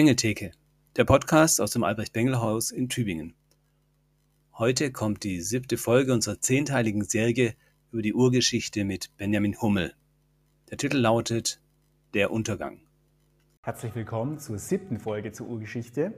[0.00, 0.52] Bengeltheke,
[0.96, 3.34] der Podcast aus dem Albrecht-Bengel-Haus in Tübingen.
[4.54, 7.54] Heute kommt die siebte Folge unserer zehnteiligen Serie
[7.92, 9.92] über die Urgeschichte mit Benjamin Hummel.
[10.70, 11.60] Der Titel lautet
[12.14, 12.80] Der Untergang.
[13.60, 16.14] Herzlich willkommen zur siebten Folge zur Urgeschichte.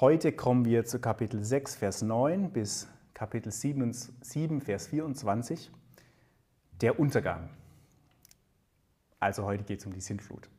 [0.00, 5.70] Heute kommen wir zu Kapitel 6, Vers 9 bis Kapitel 7, 7 Vers 24.
[6.80, 7.48] Der Untergang.
[9.20, 10.50] Also heute geht es um die Sintflut.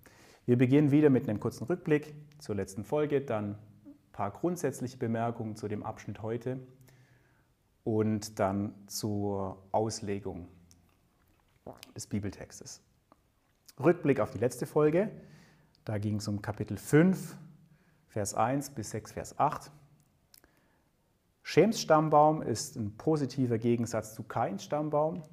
[0.48, 5.58] Wir beginnen wieder mit einem kurzen Rückblick zur letzten Folge, dann ein paar grundsätzliche Bemerkungen
[5.58, 6.58] zu dem Abschnitt heute
[7.84, 10.48] und dann zur Auslegung
[11.98, 12.82] des Bibeltextes.
[13.78, 15.12] Rückblick auf die letzte Folge.
[15.84, 17.36] Da ging es um Kapitel 5,
[18.08, 19.70] Vers 1 bis 6, Vers 8.
[21.44, 25.23] Schems Stammbaum ist ein positiver Gegensatz zu Kains Stammbaum.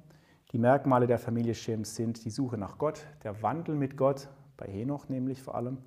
[0.51, 4.27] Die Merkmale der Familie Schems sind die Suche nach Gott, der Wandel mit Gott,
[4.57, 5.77] bei Henoch nämlich vor allem.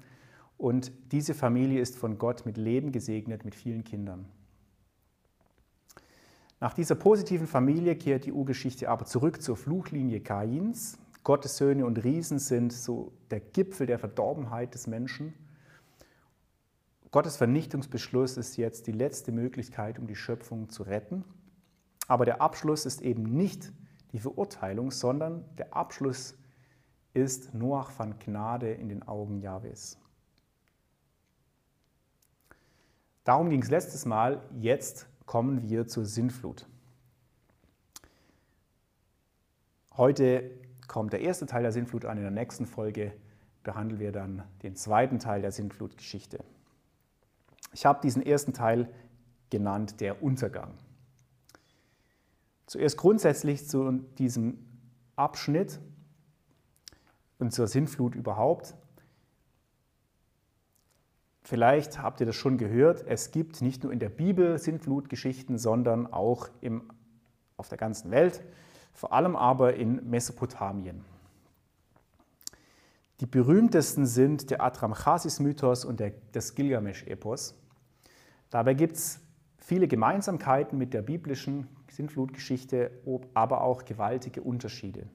[0.56, 4.26] Und diese Familie ist von Gott mit Leben gesegnet, mit vielen Kindern.
[6.60, 10.98] Nach dieser positiven Familie kehrt die Urgeschichte aber zurück zur Fluchlinie Kains.
[11.22, 15.34] Gottes Söhne und Riesen sind so der Gipfel der Verdorbenheit des Menschen.
[17.10, 21.24] Gottes Vernichtungsbeschluss ist jetzt die letzte Möglichkeit, um die Schöpfung zu retten.
[22.08, 23.72] Aber der Abschluss ist eben nicht
[24.12, 26.37] die Verurteilung, sondern der Abschluss
[27.14, 29.98] ist Noach fand Gnade in den Augen Jahwes.
[33.24, 36.66] Darum ging es letztes Mal, jetzt kommen wir zur Sintflut.
[39.96, 40.50] Heute
[40.86, 43.12] kommt der erste Teil der Sintflut an, in der nächsten Folge
[43.62, 46.42] behandeln wir dann den zweiten Teil der Sintflutgeschichte.
[47.72, 48.88] Ich habe diesen ersten Teil
[49.50, 50.72] genannt der Untergang.
[52.66, 54.58] Zuerst grundsätzlich zu diesem
[55.16, 55.80] Abschnitt
[57.38, 58.74] und zur Sintflut überhaupt.
[61.42, 66.06] Vielleicht habt ihr das schon gehört, es gibt nicht nur in der Bibel Sintflutgeschichten, sondern
[66.06, 66.90] auch im,
[67.56, 68.42] auf der ganzen Welt,
[68.92, 71.04] vor allem aber in Mesopotamien.
[73.20, 77.54] Die berühmtesten sind der Adramchasis-Mythos und der, das Gilgamesch-Epos.
[78.50, 79.20] Dabei gibt es
[79.56, 82.90] viele Gemeinsamkeiten mit der biblischen Sintflutgeschichte,
[83.34, 85.08] aber auch gewaltige Unterschiede.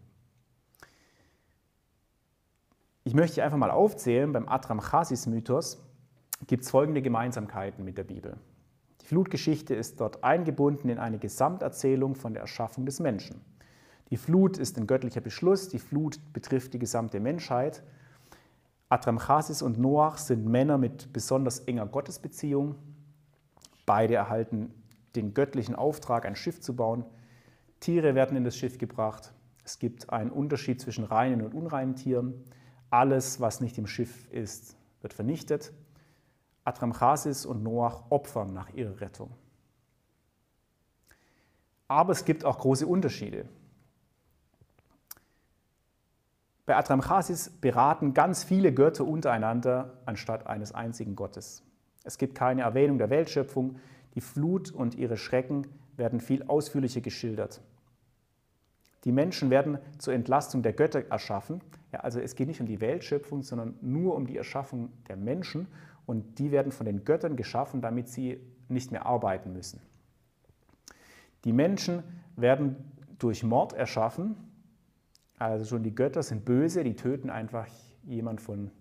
[3.06, 5.84] Ich möchte einfach mal aufzählen, beim Adramchasis-Mythos
[6.48, 8.38] gibt es folgende Gemeinsamkeiten mit der Bibel.
[9.02, 13.42] Die Flutgeschichte ist dort eingebunden in eine Gesamterzählung von der Erschaffung des Menschen.
[14.10, 17.84] Die Flut ist ein göttlicher Beschluss, die Flut betrifft die gesamte Menschheit.
[18.88, 22.76] Adramchasis und Noach sind Männer mit besonders enger Gottesbeziehung.
[23.86, 24.74] Beide erhalten
[25.16, 27.04] den göttlichen Auftrag, ein Schiff zu bauen.
[27.82, 29.34] Tiere werden in das Schiff gebracht.
[29.66, 32.46] Es gibt einen Unterschied zwischen reinen und unreinen Tieren.
[32.94, 35.74] Alles, was nicht im Schiff ist, wird vernichtet.
[36.64, 39.32] Adramchasis und Noach opfern nach ihrer Rettung.
[41.88, 43.50] Aber es gibt auch große Unterschiede.
[46.68, 51.64] Bei Adramchasis beraten ganz viele Götter untereinander anstatt eines einzigen Gottes.
[52.04, 53.80] Es gibt keine Erwähnung der Weltschöpfung.
[54.14, 55.66] Die Flut und ihre Schrecken
[55.98, 57.60] werden viel ausführlicher geschildert.
[59.04, 61.60] Die Menschen werden zur Entlastung der Götter erschaffen.
[61.94, 65.68] Ja, also es geht nicht um die Weltschöpfung, sondern nur um die Erschaffung der Menschen.
[66.08, 69.80] Und die werden von den Göttern geschaffen, damit sie nicht mehr arbeiten müssen.
[71.46, 72.04] Die Menschen
[72.36, 72.76] werden
[73.20, 74.36] durch Mord erschaffen.
[75.38, 77.68] Also schon die Götter sind böse, die töten einfach
[78.04, 78.72] jemand von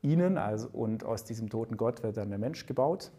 [0.00, 0.38] ihnen.
[0.38, 3.12] Also, und aus diesem toten Gott wird dann der Mensch gebaut.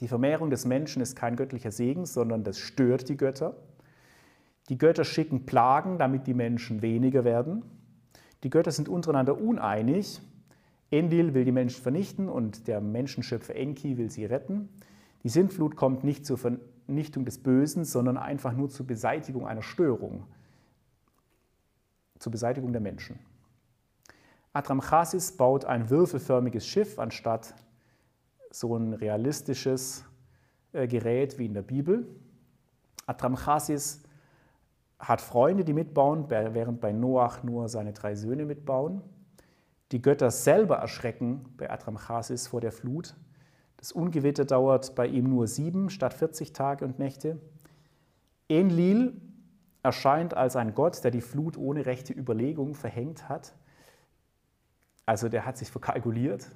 [0.00, 3.54] Die Vermehrung des Menschen ist kein göttlicher Segen, sondern das stört die Götter.
[4.68, 7.62] Die Götter schicken Plagen, damit die Menschen weniger werden.
[8.44, 10.20] Die Götter sind untereinander uneinig.
[10.90, 14.68] Enlil will die Menschen vernichten und der Menschenschöpfer Enki will sie retten.
[15.22, 20.26] Die Sintflut kommt nicht zur Vernichtung des Bösen, sondern einfach nur zur Beseitigung einer Störung,
[22.18, 23.18] zur Beseitigung der Menschen.
[24.52, 27.54] Adramchasis baut ein würfelförmiges Schiff anstatt
[28.50, 30.04] so ein realistisches
[30.74, 32.06] äh, Gerät wie in der Bibel.
[33.06, 34.03] Adramchasis
[34.98, 39.02] hat Freunde, die mitbauen, während bei Noach nur seine drei Söhne mitbauen.
[39.92, 43.14] Die Götter selber erschrecken bei Adramchasis vor der Flut.
[43.76, 47.38] Das Ungewitter dauert bei ihm nur sieben statt 40 Tage und Nächte.
[48.48, 49.20] Enlil
[49.82, 53.54] erscheint als ein Gott, der die Flut ohne rechte Überlegung verhängt hat.
[55.06, 56.50] Also der hat sich verkalkuliert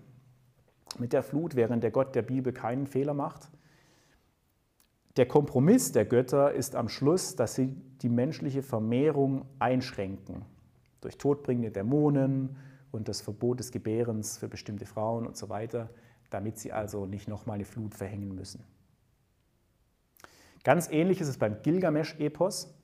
[0.99, 3.50] mit der Flut, während der Gott der Bibel keinen Fehler macht.
[5.19, 10.47] Der Kompromiss der Götter ist am Schluss, dass sie die menschliche Vermehrung einschränken.
[11.00, 12.56] Durch todbringende Dämonen,
[12.91, 15.91] und das Verbot des Gebärens für bestimmte Frauen und so weiter,
[16.31, 18.65] damit sie also nicht nochmal eine Flut verhängen müssen.
[20.65, 22.75] Ganz ähnlich ist es beim Gilgamesch-Epos.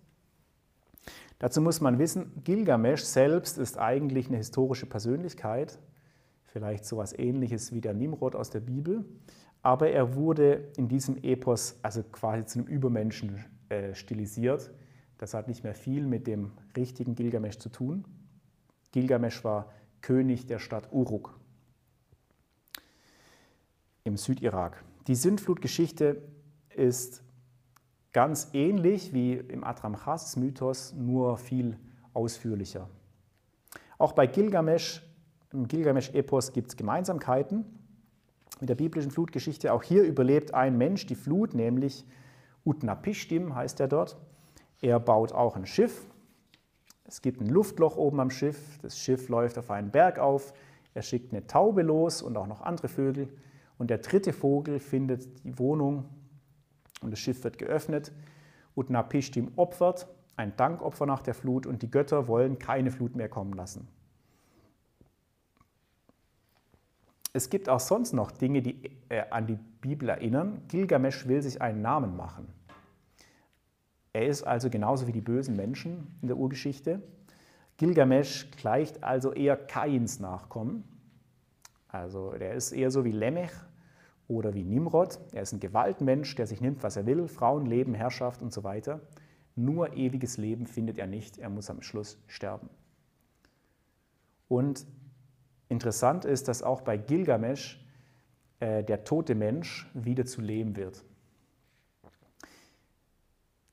[1.39, 5.79] Dazu muss man wissen, Gilgamesch selbst ist eigentlich eine historische Persönlichkeit,
[6.55, 9.05] vielleicht so etwas ähnliches wie der Nimrod aus der Bibel,
[9.61, 14.71] aber er wurde in diesem Epos also quasi zu einem Übermenschen äh, stilisiert.
[15.19, 18.05] Das hat nicht mehr viel mit dem richtigen Gilgamesch zu tun.
[18.93, 21.37] Gilgamesch war König der Stadt Uruk
[24.05, 24.85] im Südirak.
[25.09, 26.23] Die Sündflutgeschichte
[26.69, 27.25] ist
[28.13, 31.79] ganz ähnlich wie im Adramchasis-Mythos, nur viel
[32.13, 32.89] ausführlicher.
[33.99, 35.03] Auch bei Gilgamesch,
[35.55, 37.65] im Gilgamesch-Epos gibt es Gemeinsamkeiten
[38.61, 39.73] mit der biblischen Flutgeschichte.
[39.73, 42.05] Auch hier überlebt ein Mensch die Flut, nämlich
[42.65, 44.17] Utnapishtim heißt er dort.
[44.81, 46.07] Er baut auch ein Schiff.
[47.05, 48.79] Es gibt ein Luftloch oben am Schiff.
[48.83, 50.53] Das Schiff läuft auf einen Berg auf.
[50.95, 53.29] Er schickt eine Taube los und auch noch andere Vögel.
[53.79, 56.05] Und der dritte Vogel findet die Wohnung
[57.03, 58.13] und das Schiff wird geöffnet.
[58.77, 63.53] Utnapishtim opfert, ein Dankopfer nach der Flut und die Götter wollen keine Flut mehr kommen
[63.53, 63.89] lassen.
[67.37, 70.63] Es gibt auch sonst noch Dinge, die äh, an die Bibel erinnern.
[70.69, 72.47] Gilgamesch will sich einen Namen machen.
[74.13, 77.03] Er ist also genauso wie die bösen Menschen in der Urgeschichte.
[77.77, 80.85] Gilgamesch gleicht also eher Kains Nachkommen.
[81.89, 83.51] Also der ist eher so wie Lemech
[84.29, 85.19] oder wie Nimrod.
[85.33, 88.63] Er ist ein Gewaltmensch, der sich nimmt, was er will, Frauen, Leben, Herrschaft und so
[88.63, 89.01] weiter.
[89.57, 92.71] Nur ewiges Leben findet er nicht, er muss am Schluss sterben.
[94.47, 94.87] Und
[95.69, 97.85] Interessant ist, dass auch bei Gilgamesch
[98.61, 101.05] äh, der tote Mensch wieder zu Leben wird.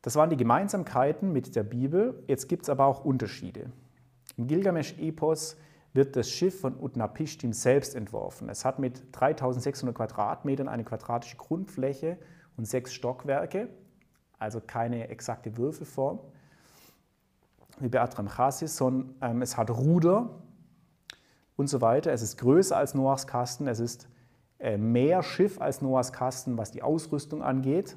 [0.02, 2.24] Das waren die Gemeinsamkeiten mit der Bibel.
[2.28, 3.72] Jetzt gibt es aber auch Unterschiede.
[4.38, 5.58] Im Gilgamesch-Epos
[5.94, 8.50] wird das Schiff von Utnapishtim selbst entworfen.
[8.50, 12.18] Es hat mit 3600 Quadratmetern eine quadratische Grundfläche
[12.58, 13.68] und sechs Stockwerke,
[14.40, 16.20] also keine exakte Würfelform
[17.80, 20.41] wie bei Adramchasis, sondern ähm, es hat Ruder,
[21.62, 22.12] und so weiter.
[22.12, 24.10] Es ist größer als Noahs Kasten, es ist
[24.60, 27.96] äh, mehr Schiff als Noahs Kasten, was die Ausrüstung angeht,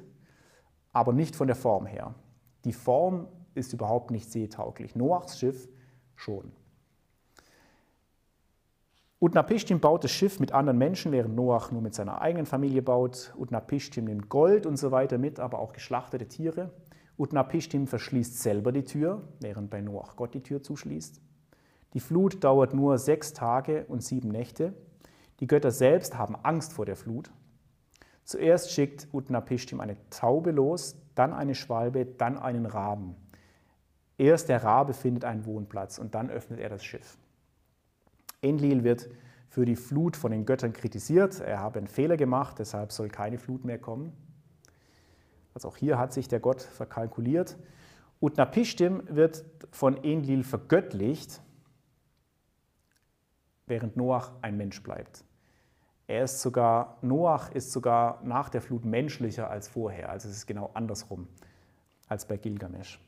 [0.93, 2.15] aber nicht von der Form her.
[2.63, 4.95] Die Form ist überhaupt nicht seetauglich.
[4.95, 5.67] Noachs Schiff
[6.15, 6.51] schon.
[9.19, 13.33] Utnapishtim baut das Schiff mit anderen Menschen, während Noach nur mit seiner eigenen Familie baut.
[13.37, 16.71] Utnapishtim nimmt Gold und so weiter mit, aber auch geschlachtete Tiere.
[17.17, 21.21] Utnapishtim verschließt selber die Tür, während bei Noach Gott die Tür zuschließt.
[21.95, 24.73] Die Flut dauert nur sechs Tage und sieben Nächte.
[25.39, 27.31] Die Götter selbst haben Angst vor der Flut.
[28.25, 33.15] Zuerst schickt Utnapishtim eine Taube los, dann eine Schwalbe, dann einen Raben.
[34.17, 37.17] Erst der Rabe findet einen Wohnplatz und dann öffnet er das Schiff.
[38.41, 39.09] Enlil wird
[39.47, 41.39] für die Flut von den Göttern kritisiert.
[41.39, 44.11] Er habe einen Fehler gemacht, deshalb soll keine Flut mehr kommen.
[45.53, 47.55] Also auch hier hat sich der Gott verkalkuliert.
[48.19, 51.41] Utnapishtim wird von Enlil vergöttlicht
[53.67, 55.23] während Noach ein Mensch bleibt.
[56.07, 60.09] Er ist sogar, Noach ist sogar nach der Flut menschlicher als vorher.
[60.09, 61.27] Also es ist genau andersrum
[62.07, 62.99] als bei Gilgamesch.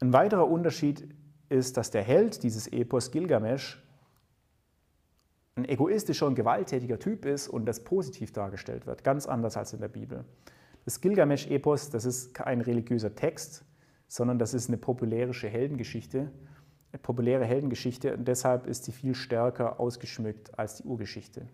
[0.00, 1.14] Ein weiterer Unterschied
[1.48, 3.82] ist, dass der Held dieses Epos Gilgamesch
[5.54, 9.80] ein egoistischer und gewalttätiger Typ ist und das positiv dargestellt wird, ganz anders als in
[9.80, 10.24] der Bibel.
[10.84, 13.64] Das Gilgamesch-Epos, das ist kein religiöser Text,
[14.08, 16.32] sondern das ist eine populärische Heldengeschichte
[16.98, 21.46] populäre Heldengeschichte und deshalb ist sie viel stärker ausgeschmückt als die Urgeschichte.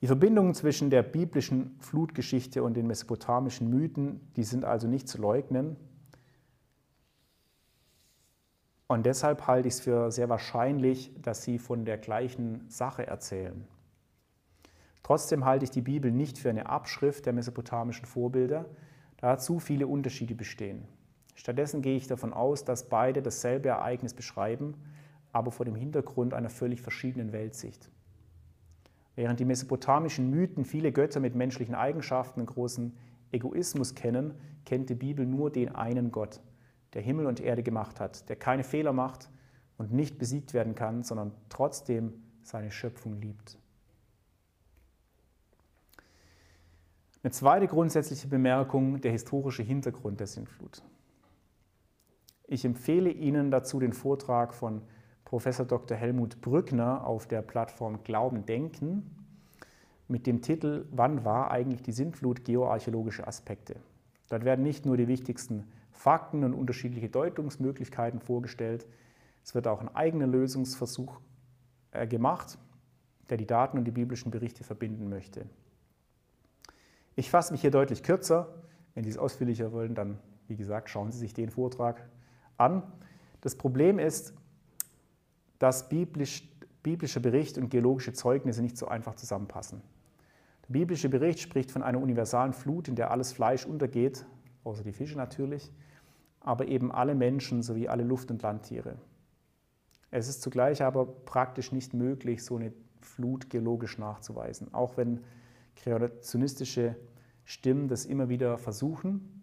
[0.00, 5.20] Die Verbindungen zwischen der biblischen Flutgeschichte und den mesopotamischen Mythen, die sind also nicht zu
[5.20, 5.76] leugnen.
[8.86, 13.66] Und deshalb halte ich es für sehr wahrscheinlich, dass sie von der gleichen Sache erzählen.
[15.02, 18.66] Trotzdem halte ich die Bibel nicht für eine Abschrift der mesopotamischen Vorbilder,
[19.16, 20.86] da zu viele Unterschiede bestehen.
[21.38, 24.74] Stattdessen gehe ich davon aus, dass beide dasselbe Ereignis beschreiben,
[25.30, 27.88] aber vor dem Hintergrund einer völlig verschiedenen Weltsicht.
[29.14, 32.92] Während die mesopotamischen Mythen viele Götter mit menschlichen Eigenschaften und großen
[33.30, 36.40] Egoismus kennen, kennt die Bibel nur den einen Gott,
[36.94, 39.30] der Himmel und Erde gemacht hat, der keine Fehler macht
[39.76, 43.60] und nicht besiegt werden kann, sondern trotzdem seine Schöpfung liebt.
[47.22, 50.82] Eine zweite grundsätzliche Bemerkung, der historische Hintergrund der Sintflut.
[52.50, 54.80] Ich empfehle Ihnen dazu den Vortrag von
[55.26, 55.98] Professor Dr.
[55.98, 59.14] Helmut Brückner auf der Plattform Glauben Denken
[60.08, 63.76] mit dem Titel Wann war eigentlich die Sintflut geoarchäologische Aspekte?
[64.30, 68.86] Dort werden nicht nur die wichtigsten Fakten und unterschiedliche Deutungsmöglichkeiten vorgestellt,
[69.44, 71.20] Es wird auch ein eigener Lösungsversuch
[71.90, 72.56] äh, gemacht,
[73.28, 75.44] der die Daten und die biblischen Berichte verbinden möchte.
[77.14, 78.54] Ich fasse mich hier deutlich kürzer.
[78.94, 82.08] Wenn Sie es ausführlicher wollen, dann, wie gesagt, schauen Sie sich den Vortrag
[82.58, 82.82] an.
[83.40, 84.34] Das Problem ist,
[85.58, 86.48] dass biblisch,
[86.82, 89.82] biblischer Bericht und geologische Zeugnisse nicht so einfach zusammenpassen.
[90.68, 94.26] Der biblische Bericht spricht von einer universalen Flut, in der alles Fleisch untergeht,
[94.64, 95.72] außer die Fische natürlich,
[96.40, 98.96] aber eben alle Menschen sowie alle Luft- und Landtiere.
[100.10, 105.20] Es ist zugleich aber praktisch nicht möglich, so eine Flut geologisch nachzuweisen, auch wenn
[105.76, 106.96] kreationistische
[107.44, 109.42] Stimmen das immer wieder versuchen.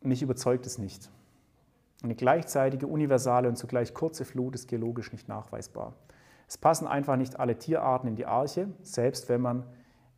[0.00, 1.10] Mich überzeugt es nicht.
[2.02, 5.94] Eine gleichzeitige, universale und zugleich kurze Flut ist geologisch nicht nachweisbar.
[6.48, 9.64] Es passen einfach nicht alle Tierarten in die Arche, selbst wenn man,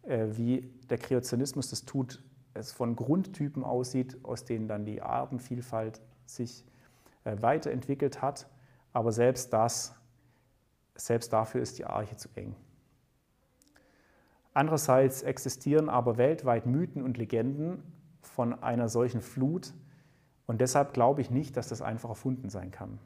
[0.03, 2.23] äh, wie der Kreationismus das tut,
[2.55, 6.65] es von Grundtypen aussieht, aus denen dann die Artenvielfalt sich
[7.25, 8.49] äh, weiterentwickelt hat.
[8.93, 9.95] Aber selbst das,
[10.97, 12.55] selbst dafür ist die Arche zu eng.
[14.53, 17.83] Andererseits existieren aber weltweit Mythen und Legenden
[18.21, 19.73] von einer solchen Flut
[20.49, 22.99] und deshalb glaube ich nicht, dass das einfach erfunden sein kann.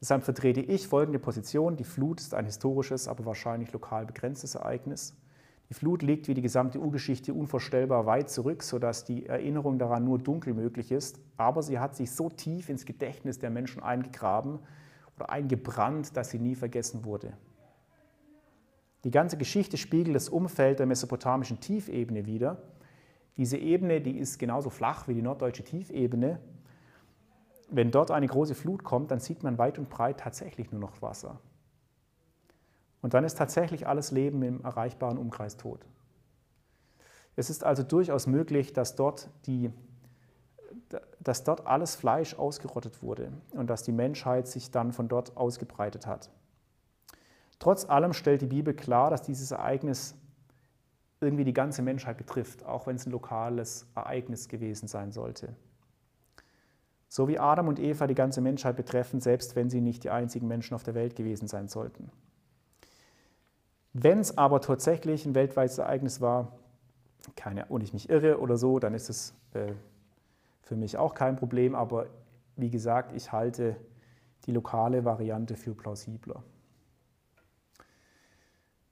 [0.00, 1.76] Deshalb vertrete ich folgende Position.
[1.76, 5.14] Die Flut ist ein historisches, aber wahrscheinlich lokal begrenztes Ereignis.
[5.68, 10.18] Die Flut liegt wie die gesamte Urgeschichte unvorstellbar weit zurück, sodass die Erinnerung daran nur
[10.18, 11.20] dunkel möglich ist.
[11.36, 14.60] Aber sie hat sich so tief ins Gedächtnis der Menschen eingegraben
[15.16, 17.32] oder eingebrannt, dass sie nie vergessen wurde.
[19.02, 22.62] Die ganze Geschichte spiegelt das Umfeld der mesopotamischen Tiefebene wider.
[23.40, 26.38] Diese Ebene, die ist genauso flach wie die norddeutsche Tiefebene.
[27.70, 31.00] Wenn dort eine große Flut kommt, dann sieht man weit und breit tatsächlich nur noch
[31.00, 31.40] Wasser.
[33.00, 35.86] Und dann ist tatsächlich alles Leben im erreichbaren Umkreis tot.
[37.34, 39.72] Es ist also durchaus möglich, dass dort, die,
[41.20, 46.06] dass dort alles Fleisch ausgerottet wurde und dass die Menschheit sich dann von dort ausgebreitet
[46.06, 46.30] hat.
[47.58, 50.14] Trotz allem stellt die Bibel klar, dass dieses Ereignis
[51.20, 55.54] irgendwie die ganze Menschheit betrifft, auch wenn es ein lokales Ereignis gewesen sein sollte.
[57.08, 60.46] So wie Adam und Eva die ganze Menschheit betreffen, selbst wenn sie nicht die einzigen
[60.46, 62.10] Menschen auf der Welt gewesen sein sollten.
[63.92, 66.52] Wenn es aber tatsächlich ein weltweites Ereignis war,
[67.36, 69.72] keine, und ich mich irre oder so, dann ist es äh,
[70.62, 71.74] für mich auch kein Problem.
[71.74, 72.06] Aber
[72.56, 73.76] wie gesagt, ich halte
[74.46, 76.42] die lokale Variante für plausibler.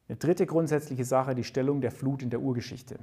[0.09, 2.99] Eine dritte grundsätzliche Sache, die Stellung der Flut in der Urgeschichte.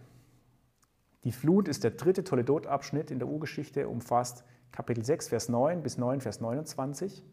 [1.24, 5.98] Die Flut ist der dritte Toledot-Abschnitt in der Urgeschichte, umfasst Kapitel 6, Vers 9 bis
[5.98, 7.24] 9, Vers 29,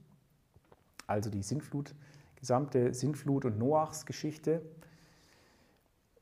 [1.06, 1.94] also die Sintflut,
[2.36, 4.62] gesamte Sintflut und Noachs Geschichte.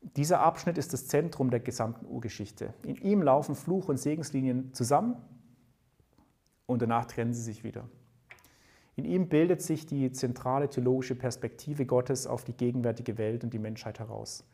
[0.00, 2.72] Dieser Abschnitt ist das Zentrum der gesamten Urgeschichte.
[2.84, 5.16] In ihm laufen Fluch- und Segenslinien zusammen
[6.66, 7.88] und danach trennen sie sich wieder.
[8.96, 13.58] In ihm bildet sich die zentrale theologische Perspektive Gottes auf die gegenwärtige Welt und die
[13.58, 14.44] Menschheit heraus.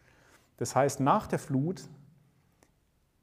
[0.56, 1.88] Das heißt, nach der Flut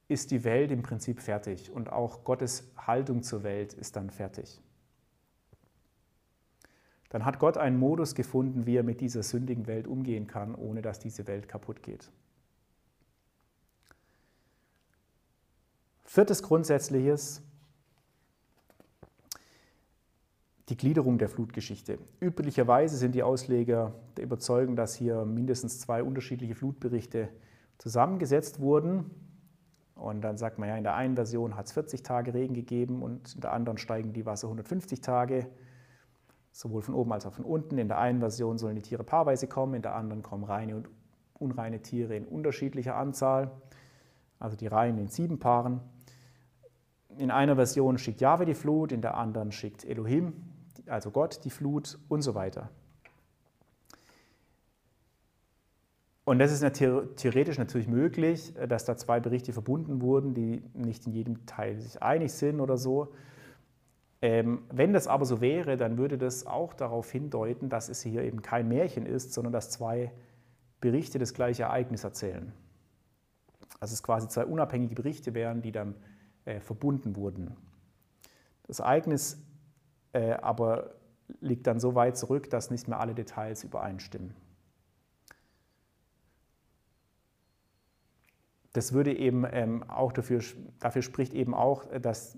[0.08, 4.62] ist die Welt im Prinzip fertig und auch Gottes Haltung zur Welt ist dann fertig.
[7.10, 10.82] Dann hat Gott einen Modus gefunden, wie er mit dieser sündigen Welt umgehen kann, ohne
[10.82, 12.12] dass diese Welt kaputt geht.
[16.04, 17.42] Viertes Grundsätzliches,
[20.70, 22.00] die Gliederung der Flutgeschichte.
[22.22, 27.30] Üblicherweise sind die Ausleger der Überzeugung, dass hier mindestens zwei unterschiedliche Flutberichte
[27.78, 29.12] zusammengesetzt wurden.
[29.96, 33.04] Und dann sagt man ja, in der einen Version hat es 40 Tage Regen gegeben
[33.04, 35.48] und in der anderen steigen die Wasser 150 Tage,
[36.52, 37.78] sowohl von oben als auch von unten.
[37.78, 40.90] In der einen Version sollen die Tiere paarweise kommen, in der anderen kommen reine und
[41.34, 43.52] unreine Tiere in unterschiedlicher Anzahl,
[44.40, 45.82] also die reinen in sieben Paaren.
[47.18, 50.34] In einer Version schickt Jahwe die Flut, in der anderen schickt Elohim
[50.88, 52.70] also Gott, die Flut und so weiter.
[56.26, 61.12] Und das ist theoretisch natürlich möglich, dass da zwei Berichte verbunden wurden, die nicht in
[61.12, 63.14] jedem Teil sich einig sind oder so.
[64.22, 68.24] Ähm, wenn das aber so wäre, dann würde das auch darauf hindeuten, dass es hier
[68.24, 70.14] eben kein Märchen ist, sondern dass zwei
[70.80, 72.54] Berichte das gleiche Ereignis erzählen.
[73.82, 75.96] Also es quasi zwei unabhängige Berichte wären, die dann
[76.46, 77.58] äh, verbunden wurden.
[78.66, 79.42] Das Ereignis
[80.14, 80.96] äh, aber
[81.42, 84.34] liegt dann so weit zurück, dass nicht mehr alle Details übereinstimmen.
[88.74, 90.42] Das würde eben ähm, auch dafür,
[90.80, 92.38] dafür spricht eben auch, dass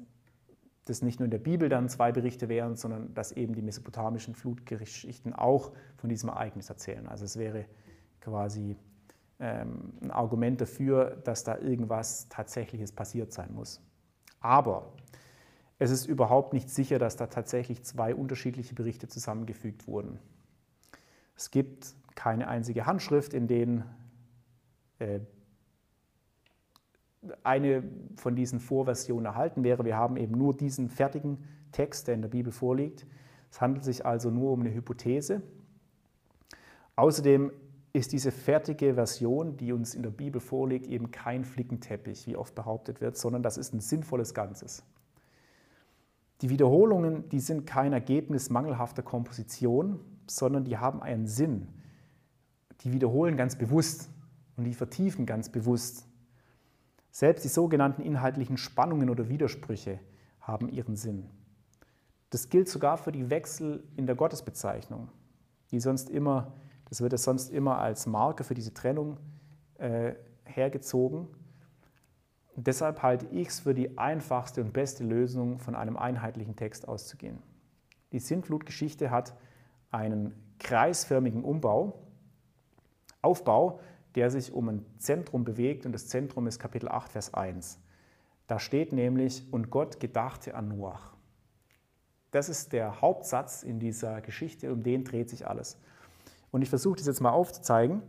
[0.84, 4.36] das nicht nur in der Bibel dann zwei Berichte wären, sondern dass eben die mesopotamischen
[4.36, 7.08] Flutgeschichten auch von diesem Ereignis erzählen.
[7.08, 7.66] Also es wäre
[8.22, 8.78] quasi
[9.40, 13.82] ähm, ein Argument dafür, dass da irgendwas Tatsächliches passiert sein muss.
[14.42, 14.94] Aber
[15.78, 20.20] Es ist überhaupt nicht sicher, dass da tatsächlich zwei unterschiedliche Berichte zusammengefügt wurden.
[21.36, 23.84] Es gibt keine einzige Handschrift, in denen
[25.00, 25.20] äh,
[27.44, 27.84] eine
[28.16, 29.84] von diesen Vorversionen erhalten wäre.
[29.84, 33.06] Wir haben eben nur diesen fertigen Text, der in der Bibel vorliegt.
[33.52, 35.42] Es handelt sich also nur um eine Hypothese.
[36.96, 37.52] Außerdem
[37.92, 42.56] ist diese fertige Version, die uns in der Bibel vorliegt, eben kein Flickenteppich, wie oft
[42.56, 44.84] behauptet wird, sondern das ist ein sinnvolles Ganzes.
[46.42, 51.68] Die Wiederholungen, die sind kein Ergebnis mangelhafter Komposition, sondern die haben einen Sinn.
[52.82, 54.10] Die wiederholen ganz bewusst
[54.58, 56.08] und die vertiefen ganz bewusst.
[57.12, 60.00] Selbst die sogenannten inhaltlichen Spannungen oder Widersprüche
[60.42, 61.30] haben ihren Sinn.
[62.30, 65.10] Das gilt sogar für die Wechsel in der Gottesbezeichnung,
[65.72, 66.54] die sonst immer,
[66.90, 69.18] das wird es sonst immer als Marke für diese Trennung
[69.78, 71.28] äh, hergezogen.
[72.56, 77.40] Deshalb halte ich es für die einfachste und beste Lösung, von einem einheitlichen Text auszugehen.
[78.14, 79.36] Die Sintflutgeschichte hat
[79.92, 82.00] einen kreisförmigen Umbau,
[83.22, 83.82] Aufbau,
[84.16, 87.80] der sich um ein Zentrum bewegt und das Zentrum ist Kapitel 8, Vers 1.
[88.48, 91.14] Da steht nämlich, und Gott gedachte an Noach.
[92.32, 95.78] Das ist der Hauptsatz in dieser Geschichte, um den dreht sich alles.
[96.52, 98.02] Und ich versuche das jetzt mal aufzuzeigen.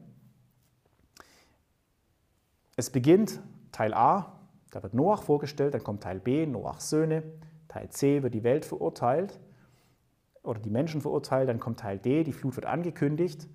[2.76, 3.40] Es beginnt
[3.72, 4.35] Teil A,
[4.70, 7.22] da wird Noach vorgestellt, dann kommt Teil B, Noachs Söhne,
[7.68, 9.38] Teil C wird die Welt verurteilt
[10.42, 13.48] oder die Menschen verurteilt, dann kommt Teil D, die Flut wird angekündigt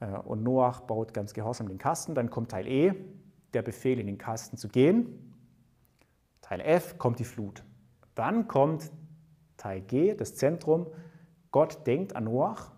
[0.00, 2.14] äh, und Noach baut ganz gehorsam den Kasten.
[2.14, 2.94] Dann kommt Teil E,
[3.54, 5.34] der Befehl, in den Kasten zu gehen.
[6.42, 7.64] Teil F kommt die Flut.
[8.14, 8.90] Dann kommt
[9.56, 10.86] Teil G, das Zentrum.
[11.50, 12.72] Gott denkt an Noach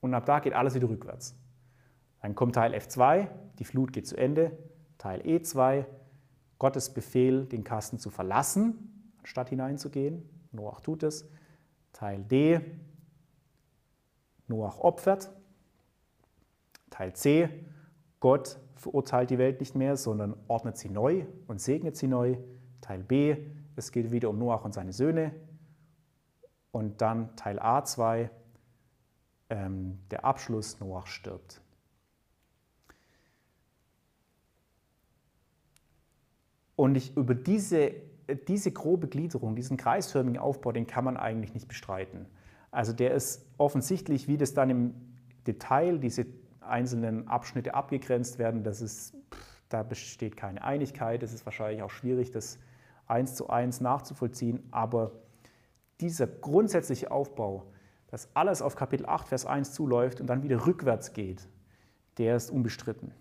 [0.00, 1.36] und ab da geht alles wieder rückwärts.
[2.20, 4.56] Dann kommt Teil F2, die Flut geht zu Ende.
[4.98, 5.84] Teil E2,
[6.58, 10.28] Gottes Befehl, den Kasten zu verlassen, anstatt hineinzugehen.
[10.52, 11.28] Noach tut es.
[11.92, 12.60] Teil D,
[14.48, 15.30] Noach opfert.
[16.90, 17.48] Teil C,
[18.20, 22.36] Gott verurteilt die Welt nicht mehr, sondern ordnet sie neu und segnet sie neu.
[22.80, 23.36] Teil B,
[23.74, 25.32] es geht wieder um Noach und seine Söhne.
[26.70, 28.30] Und dann Teil A2,
[29.50, 31.60] ähm, der Abschluss, Noach stirbt.
[36.76, 37.92] Und ich, über diese,
[38.48, 42.26] diese grobe Gliederung, diesen kreisförmigen Aufbau, den kann man eigentlich nicht bestreiten.
[42.70, 44.94] Also der ist offensichtlich, wie das dann im
[45.46, 46.26] Detail, diese
[46.60, 48.62] einzelnen Abschnitte abgegrenzt werden.
[48.62, 49.14] Das ist,
[49.68, 51.22] da besteht keine Einigkeit.
[51.22, 52.58] Es ist wahrscheinlich auch schwierig, das
[53.06, 54.62] eins zu eins nachzuvollziehen.
[54.70, 55.12] Aber
[56.00, 57.64] dieser grundsätzliche Aufbau,
[58.08, 61.48] dass alles auf Kapitel 8, Vers 1 zuläuft und dann wieder rückwärts geht,
[62.18, 63.12] der ist unbestritten.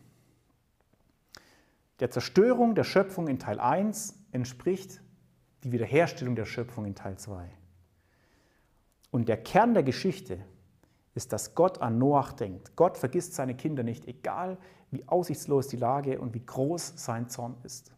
[1.99, 5.01] Der Zerstörung der Schöpfung in Teil 1 entspricht
[5.63, 7.49] die Wiederherstellung der Schöpfung in Teil 2.
[9.11, 10.39] Und der Kern der Geschichte
[11.13, 12.75] ist, dass Gott an Noach denkt.
[12.75, 14.57] Gott vergisst seine Kinder nicht, egal
[14.91, 17.93] wie aussichtslos die Lage und wie groß sein Zorn ist.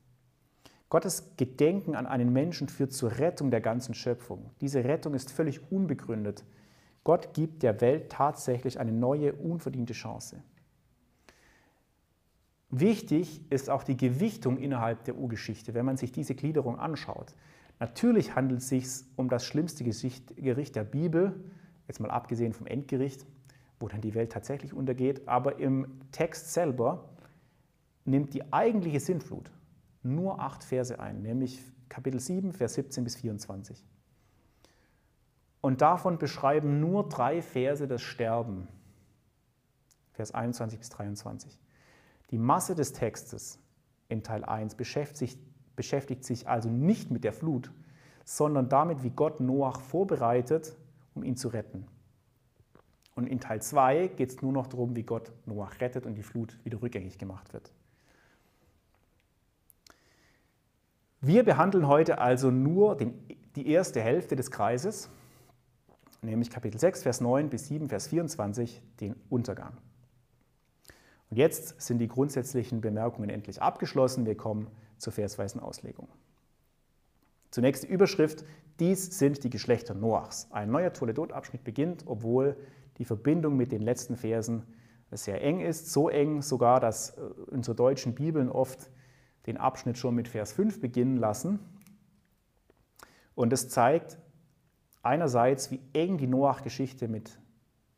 [0.90, 4.52] Gottes Gedenken an einen Menschen führt zur Rettung der ganzen Schöpfung.
[4.62, 6.46] Diese Rettung ist völlig unbegründet.
[7.04, 10.44] Gott gibt der Welt tatsächlich eine neue, unverdiente Chance.
[12.70, 17.34] Wichtig ist auch die Gewichtung innerhalb der Urgeschichte, wenn man sich diese Gliederung anschaut.
[17.80, 21.44] Natürlich handelt es sich um das schlimmste Gericht der Bibel,
[21.88, 23.26] jetzt mal abgesehen vom Endgericht,
[23.80, 27.10] wo dann die Welt tatsächlich untergeht, aber im Text selber
[28.06, 29.52] nimmt die eigentliche Sintflut
[30.04, 33.86] nur acht Verse ein, nämlich Kapitel 7, Vers 17 bis 24.
[35.62, 38.68] Und davon beschreiben nur drei Verse das Sterben,
[40.14, 41.60] Vers 21 bis 23.
[42.32, 43.60] Die Masse des Textes
[44.10, 45.38] in Teil 1 beschäftigt sich,
[45.76, 47.72] beschäftigt sich also nicht mit der Flut,
[48.26, 50.76] sondern damit, wie Gott Noach vorbereitet
[51.18, 51.86] um ihn zu retten.
[53.16, 56.24] Und in Teil 2 geht es nur noch darum, wie Gott Noach rettet und die
[56.24, 57.74] Flut wieder rückgängig gemacht wird.
[61.20, 63.16] Wir behandeln heute also nur den,
[63.56, 65.10] die erste Hälfte des Kreises,
[66.22, 69.76] nämlich Kapitel 6, Vers 9 bis 7, Vers 24, den Untergang.
[71.30, 74.26] Und jetzt sind die grundsätzlichen Bemerkungen endlich abgeschlossen.
[74.26, 76.08] Wir kommen zur versweisen Auslegung.
[77.52, 78.46] Zunächst die Überschrift,
[78.80, 80.48] dies sind die Geschlechter Noachs.
[80.52, 82.56] Ein neuer Toledot-Abschnitt beginnt, obwohl
[82.98, 84.64] die Verbindung mit den letzten Versen
[85.12, 88.92] sehr eng ist, so eng sogar, dass äh, unsere deutschen Bibeln oft
[89.46, 91.60] den Abschnitt schon mit Vers 5 beginnen lassen.
[93.34, 94.18] Und es zeigt
[95.02, 97.40] einerseits, wie eng die Noach-Geschichte mit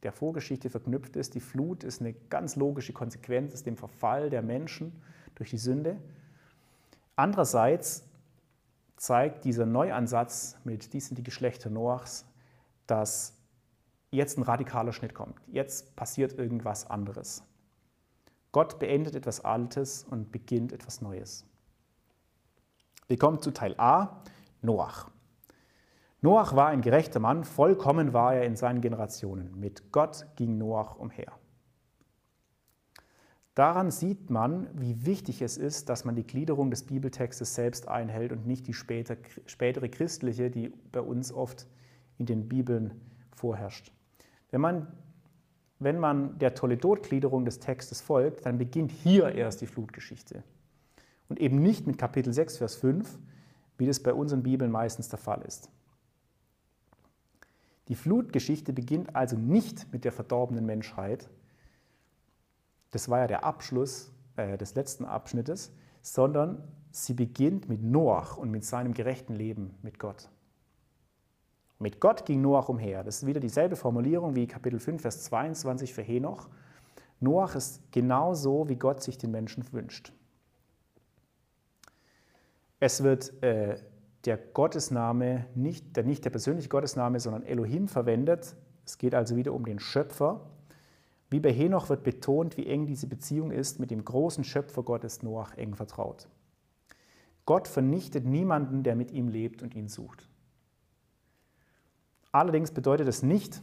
[0.03, 1.35] der Vorgeschichte verknüpft ist.
[1.35, 5.01] Die Flut ist eine ganz logische Konsequenz aus dem Verfall der Menschen
[5.35, 5.97] durch die Sünde.
[7.15, 8.05] Andererseits
[8.95, 12.25] zeigt dieser Neuansatz mit diesen die Geschlechter Noachs,
[12.87, 13.37] dass
[14.11, 15.39] jetzt ein radikaler Schnitt kommt.
[15.47, 17.43] Jetzt passiert irgendwas anderes.
[18.51, 21.45] Gott beendet etwas Altes und beginnt etwas Neues.
[23.07, 24.23] Wir kommen zu Teil A,
[24.61, 25.09] Noach.
[26.21, 29.57] Noach war ein gerechter Mann, vollkommen war er in seinen Generationen.
[29.57, 31.31] Mit Gott ging Noach umher.
[33.55, 38.31] Daran sieht man, wie wichtig es ist, dass man die Gliederung des Bibeltextes selbst einhält
[38.31, 41.67] und nicht die später, spätere christliche, die bei uns oft
[42.17, 43.01] in den Bibeln
[43.31, 43.91] vorherrscht.
[44.51, 44.87] Wenn man,
[45.79, 50.43] wenn man der Toledot-Gliederung des Textes folgt, dann beginnt hier erst die Flutgeschichte.
[51.27, 53.19] Und eben nicht mit Kapitel 6, Vers 5,
[53.77, 55.69] wie das bei unseren Bibeln meistens der Fall ist.
[57.89, 61.27] Die Flutgeschichte beginnt also nicht mit der verdorbenen Menschheit,
[62.91, 65.71] das war ja der Abschluss äh, des letzten Abschnittes,
[66.01, 70.29] sondern sie beginnt mit Noach und mit seinem gerechten Leben mit Gott.
[71.77, 73.03] Mit Gott ging Noach umher.
[73.03, 76.49] Das ist wieder dieselbe Formulierung wie Kapitel 5, Vers 22 für Henoch.
[77.19, 80.13] Noach ist genau so, wie Gott sich den Menschen wünscht.
[82.79, 83.77] Es wird äh,
[84.25, 88.55] der Gottesname, nicht der, nicht der persönliche Gottesname, sondern Elohim verwendet.
[88.85, 90.41] Es geht also wieder um den Schöpfer.
[91.29, 95.21] Wie bei Henoch wird betont, wie eng diese Beziehung ist mit dem großen Schöpfer Gottes
[95.21, 96.27] Noach eng vertraut.
[97.45, 100.27] Gott vernichtet niemanden, der mit ihm lebt und ihn sucht.
[102.31, 103.61] Allerdings bedeutet es nicht,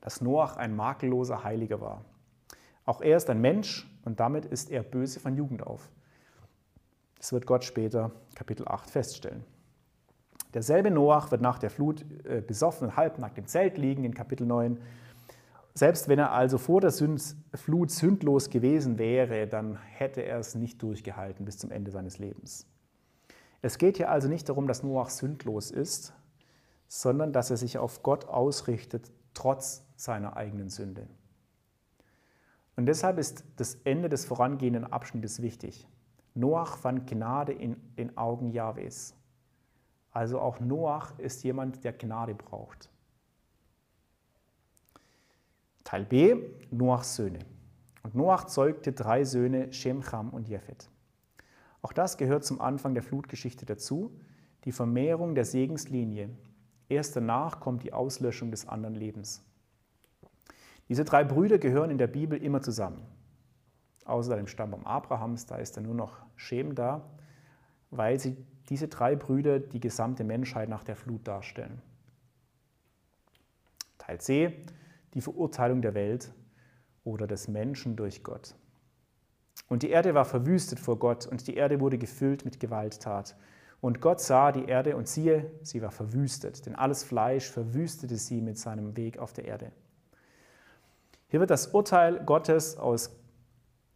[0.00, 2.04] dass Noach ein makelloser Heiliger war.
[2.84, 5.90] Auch er ist ein Mensch und damit ist er böse von Jugend auf.
[7.24, 9.44] Das wird Gott später Kapitel 8 feststellen.
[10.52, 14.46] Derselbe Noach wird nach der Flut äh, besoffen und halbnackt im Zelt liegen in Kapitel
[14.46, 14.78] 9
[15.72, 20.82] selbst wenn er also vor der Flut sündlos gewesen wäre, dann hätte er es nicht
[20.82, 22.66] durchgehalten bis zum Ende seines Lebens.
[23.62, 26.12] Es geht hier also nicht darum, dass Noach sündlos ist,
[26.88, 31.08] sondern dass er sich auf Gott ausrichtet, trotz seiner eigenen Sünde.
[32.76, 35.88] Und deshalb ist das Ende des vorangehenden Abschnittes wichtig.
[36.34, 39.14] Noach fand Gnade in den Augen Jahwes.
[40.10, 42.90] Also auch Noach ist jemand, der Gnade braucht.
[45.84, 46.36] Teil B,
[46.70, 47.40] Noachs Söhne.
[48.02, 50.88] Und Noach zeugte drei Söhne, Shem, Cham und Japhet.
[51.82, 54.18] Auch das gehört zum Anfang der Flutgeschichte dazu,
[54.64, 56.30] die Vermehrung der Segenslinie.
[56.88, 59.42] Erst danach kommt die Auslöschung des anderen Lebens.
[60.88, 63.02] Diese drei Brüder gehören in der Bibel immer zusammen.
[64.04, 67.02] Außer dem Stammbaum Abrahams, da ist dann nur noch Shem da,
[67.90, 68.36] weil sie
[68.68, 71.80] diese drei Brüder die gesamte Menschheit nach der Flut darstellen.
[73.98, 74.64] Teil C,
[75.14, 76.32] die Verurteilung der Welt
[77.04, 78.54] oder des Menschen durch Gott.
[79.68, 83.36] Und die Erde war verwüstet vor Gott und die Erde wurde gefüllt mit Gewalttat.
[83.80, 88.40] Und Gott sah die Erde und siehe, sie war verwüstet, denn alles Fleisch verwüstete sie
[88.40, 89.72] mit seinem Weg auf der Erde.
[91.28, 93.10] Hier wird das Urteil Gottes aus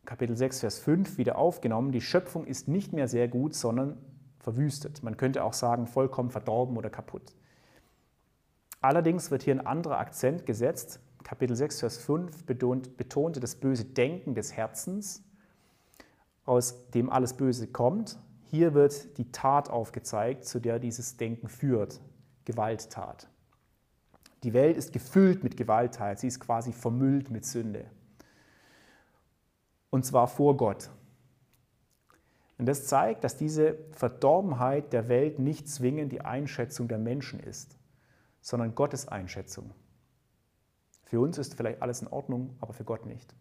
[0.08, 1.92] Kapitel 6, Vers 5 wieder aufgenommen.
[1.92, 3.98] Die Schöpfung ist nicht mehr sehr gut, sondern
[4.38, 5.02] verwüstet.
[5.02, 7.34] Man könnte auch sagen, vollkommen verdorben oder kaputt.
[8.80, 13.84] Allerdings wird hier ein anderer Akzent gesetzt, Kapitel 6, Vers 5 betont, betonte das böse
[13.84, 15.22] Denken des Herzens,
[16.46, 18.18] aus dem alles Böse kommt.
[18.44, 22.00] Hier wird die Tat aufgezeigt, zu der dieses Denken führt,
[22.46, 23.28] Gewalttat.
[24.42, 27.90] Die Welt ist gefüllt mit Gewalttat, sie ist quasi vermüllt mit Sünde.
[29.90, 30.90] Und zwar vor Gott.
[32.58, 37.78] Und das zeigt, dass diese Verdorbenheit der Welt nicht zwingend die Einschätzung der Menschen ist,
[38.40, 39.72] sondern Gottes Einschätzung.
[41.04, 43.34] Für uns ist vielleicht alles in Ordnung, aber für Gott nicht.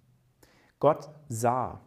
[0.80, 1.82] Gott sah.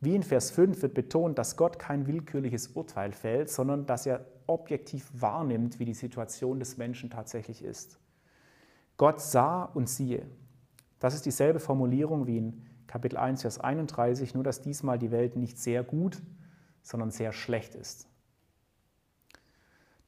[0.00, 4.24] Wie in Vers 5 wird betont, dass Gott kein willkürliches Urteil fällt, sondern dass er
[4.46, 7.98] objektiv wahrnimmt, wie die Situation des Menschen tatsächlich ist.
[8.96, 10.26] Gott sah und siehe.
[10.98, 15.36] Das ist dieselbe Formulierung wie in Kapitel 1, Vers 31, nur dass diesmal die Welt
[15.36, 16.20] nicht sehr gut,
[16.82, 18.08] sondern sehr schlecht ist.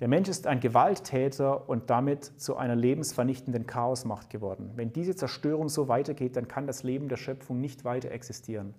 [0.01, 4.73] Der Mensch ist ein Gewalttäter und damit zu einer lebensvernichtenden Chaosmacht geworden.
[4.75, 8.75] Wenn diese Zerstörung so weitergeht, dann kann das Leben der Schöpfung nicht weiter existieren.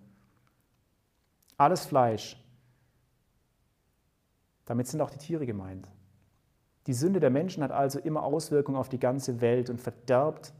[1.57, 2.43] Alles Fleisch,
[4.65, 5.89] damit sind auch die Tiere gemeint.
[6.87, 10.53] Die Sünde der Menschen hat also immer Auswirkungen auf die ganze Welt und verderbt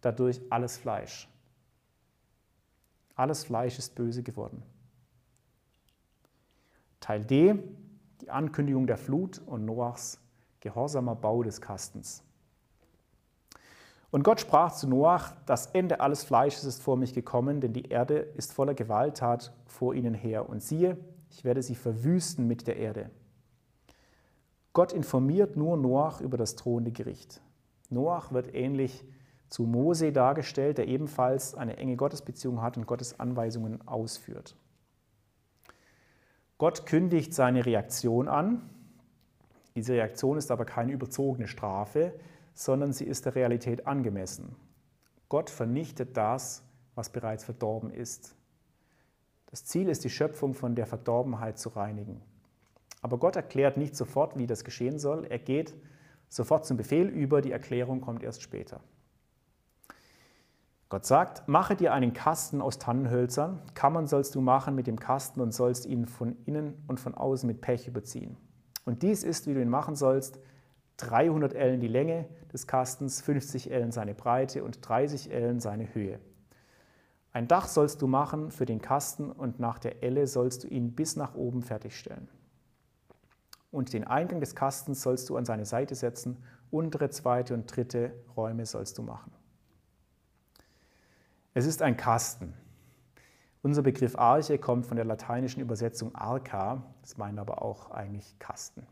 [0.00, 1.28] dadurch alles Fleisch.
[3.14, 4.62] Alles Fleisch ist böse geworden.
[7.00, 7.54] Teil D,
[8.20, 10.18] die Ankündigung der Flut und Noachs
[10.60, 12.22] gehorsamer Bau des Kastens.
[14.10, 17.86] Und Gott sprach zu Noach, das Ende alles Fleisches ist vor mich gekommen, denn die
[17.86, 20.48] Erde ist voller Gewalttat vor ihnen her.
[20.48, 20.96] Und siehe,
[21.30, 23.10] ich werde sie verwüsten mit der Erde.
[24.72, 27.42] Gott informiert nur Noach über das drohende Gericht.
[27.90, 29.04] Noach wird ähnlich
[29.48, 34.56] zu Mose dargestellt, der ebenfalls eine enge Gottesbeziehung hat und Gottes Anweisungen ausführt.
[36.58, 38.68] Gott kündigt seine Reaktion an.
[39.74, 42.14] Diese Reaktion ist aber keine überzogene Strafe,
[42.54, 44.54] sondern sie ist der Realität angemessen.
[45.28, 46.62] Gott vernichtet das,
[46.94, 48.36] was bereits verdorben ist.
[49.46, 52.22] Das Ziel ist, die Schöpfung von der Verdorbenheit zu reinigen.
[53.02, 55.26] Aber Gott erklärt nicht sofort, wie das geschehen soll.
[55.26, 55.74] Er geht
[56.28, 58.80] sofort zum Befehl über, die Erklärung kommt erst später.
[60.88, 65.40] Gott sagt, mache dir einen Kasten aus Tannenhölzern, Kammern sollst du machen mit dem Kasten
[65.40, 68.36] und sollst ihn von innen und von außen mit Pech überziehen.
[68.84, 70.38] Und dies ist, wie du ihn machen sollst,
[70.98, 76.20] 300 Ellen die Länge des Kastens, 50 Ellen seine Breite und 30 Ellen seine Höhe.
[77.32, 80.94] Ein Dach sollst du machen für den Kasten und nach der Elle sollst du ihn
[80.94, 82.28] bis nach oben fertigstellen
[83.74, 86.36] und den Eingang des Kastens sollst du an seine Seite setzen,
[86.70, 89.32] untere, zweite und dritte Räume sollst du machen.
[91.56, 92.52] Es ist ein Kasten.
[93.62, 98.84] Unser Begriff Arche kommt von der lateinischen Übersetzung arca, das meint aber auch eigentlich Kasten.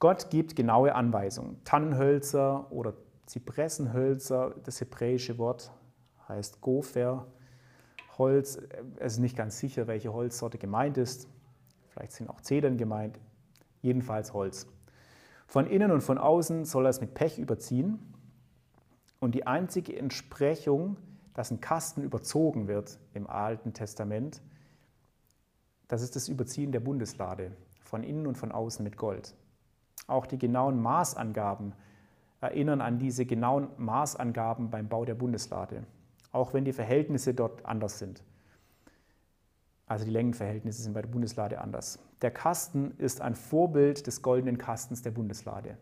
[0.00, 1.62] Gott gibt genaue Anweisungen.
[1.62, 2.94] Tannenhölzer oder
[3.26, 5.70] Zypressenhölzer, das hebräische Wort
[6.28, 7.28] heißt Gopher,
[8.18, 8.58] Holz.
[8.96, 11.28] Es ist nicht ganz sicher, welche Holzsorte gemeint ist.
[11.90, 13.20] Vielleicht sind auch Zedern gemeint
[13.82, 14.66] jedenfalls Holz.
[15.46, 18.00] Von innen und von außen soll er es mit Pech überziehen.
[19.20, 20.96] Und die einzige Entsprechung,
[21.36, 24.40] dass ein Kasten überzogen wird im Alten Testament,
[25.86, 29.34] das ist das Überziehen der Bundeslade, von innen und von außen mit Gold.
[30.06, 31.74] Auch die genauen Maßangaben
[32.40, 35.84] erinnern an diese genauen Maßangaben beim Bau der Bundeslade,
[36.32, 38.24] auch wenn die Verhältnisse dort anders sind.
[39.84, 41.98] Also die Längenverhältnisse sind bei der Bundeslade anders.
[42.22, 45.76] Der Kasten ist ein Vorbild des goldenen Kastens der Bundeslade,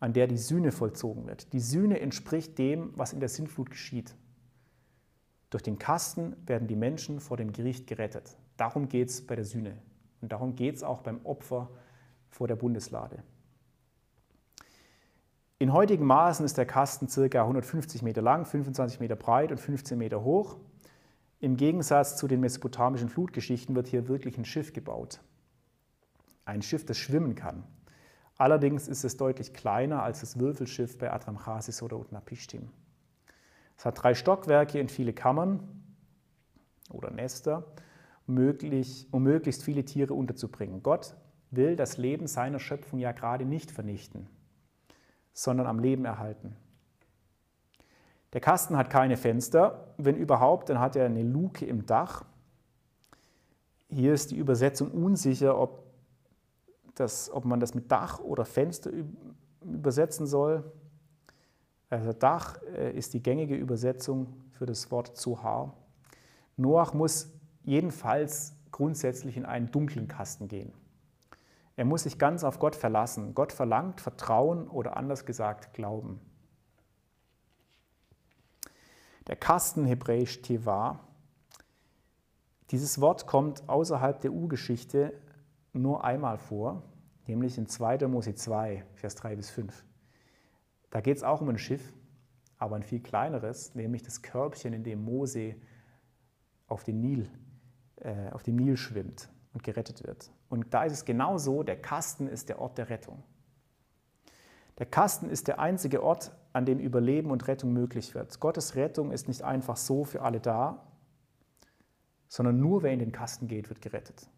[0.00, 1.52] an der die Sühne vollzogen wird.
[1.52, 4.14] Die Sühne entspricht dem, was in der Sintflut geschieht.
[5.50, 8.36] Durch den Kasten werden die Menschen vor dem Gericht gerettet.
[8.56, 9.78] Darum geht es bei der Sühne.
[10.20, 11.70] Und darum geht es auch beim Opfer
[12.28, 13.22] vor der Bundeslade.
[15.58, 17.40] In heutigen Maßen ist der Kasten ca.
[17.40, 20.58] 150 Meter lang, 25 Meter breit und 15 Meter hoch.
[21.40, 25.20] Im Gegensatz zu den mesopotamischen Flutgeschichten wird hier wirklich ein Schiff gebaut.
[26.44, 27.64] Ein Schiff, das schwimmen kann.
[28.38, 32.68] Allerdings ist es deutlich kleiner als das Würfelschiff bei Adramchasis oder Utnapishtim.
[33.78, 35.60] Es hat drei Stockwerke und viele Kammern
[36.90, 37.64] oder Nester,
[38.26, 40.82] um möglichst viele Tiere unterzubringen.
[40.82, 41.14] Gott
[41.50, 44.28] will das Leben seiner Schöpfung ja gerade nicht vernichten,
[45.32, 46.56] sondern am Leben erhalten.
[48.32, 49.94] Der Kasten hat keine Fenster.
[49.96, 52.24] Wenn überhaupt, dann hat er eine Luke im Dach.
[53.88, 55.85] Hier ist die Übersetzung unsicher, ob,
[57.00, 58.90] das, ob man das mit Dach oder Fenster
[59.62, 60.64] übersetzen soll.
[61.88, 65.74] Also Dach äh, ist die gängige Übersetzung für das Wort Zohar.
[66.56, 67.32] Noach muss
[67.62, 70.72] jedenfalls grundsätzlich in einen dunklen Kasten gehen.
[71.76, 73.34] Er muss sich ganz auf Gott verlassen.
[73.34, 76.20] Gott verlangt Vertrauen oder anders gesagt Glauben.
[79.26, 81.00] Der Kasten hebräisch Teva.
[82.70, 85.12] Dieses Wort kommt außerhalb der Urgeschichte
[85.82, 86.82] nur einmal vor,
[87.26, 88.06] nämlich in 2.
[88.08, 89.84] Mose 2, Vers 3 bis 5.
[90.90, 91.92] Da geht es auch um ein Schiff,
[92.58, 95.56] aber ein viel kleineres, nämlich das Körbchen, in dem Mose
[96.68, 97.30] auf, den Nil,
[97.96, 100.30] äh, auf dem Nil schwimmt und gerettet wird.
[100.48, 103.22] Und da ist es genauso, der Kasten ist der Ort der Rettung.
[104.78, 108.40] Der Kasten ist der einzige Ort, an dem Überleben und Rettung möglich wird.
[108.40, 110.86] Gottes Rettung ist nicht einfach so für alle da,
[112.28, 114.28] sondern nur wer in den Kasten geht, wird gerettet.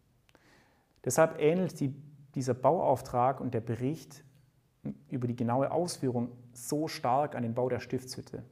[1.08, 1.94] Deshalb ähnelt die,
[2.34, 4.24] dieser Bauauftrag und der Bericht
[5.08, 8.42] über die genaue Ausführung so stark an den Bau der Stiftshütte.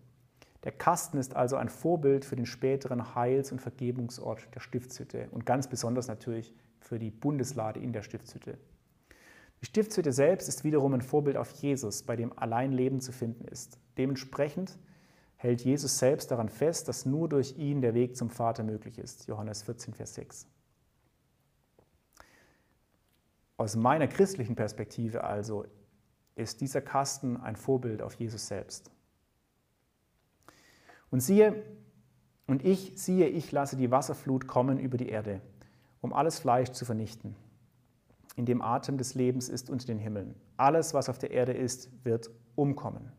[0.64, 5.45] Der Kasten ist also ein Vorbild für den späteren Heils- und Vergebungsort der Stiftshütte und
[5.45, 8.57] ganz besonders natürlich für die Bundeslade in der Stiftshütte.
[9.61, 13.45] Die Stiftshütte selbst ist wiederum ein Vorbild auf Jesus, bei dem allein Leben zu finden
[13.49, 13.79] ist.
[13.99, 14.79] Dementsprechend
[15.37, 19.29] hält Jesus selbst daran fest, dass nur durch ihn der Weg zum Vater möglich ist.
[19.29, 20.47] Johannes 14, Vers 6.
[23.57, 25.64] Aus meiner christlichen Perspektive also
[26.35, 28.90] ist dieser Kasten ein Vorbild auf Jesus selbst.
[31.11, 31.62] Und siehe,
[32.47, 35.40] und ich, siehe, ich lasse die Wasserflut kommen über die Erde,
[36.01, 37.35] um alles Fleisch zu vernichten
[38.37, 40.35] in dem Atem des Lebens ist unter den Himmeln.
[40.59, 43.11] Alles, was auf der Erde ist, wird umkommen.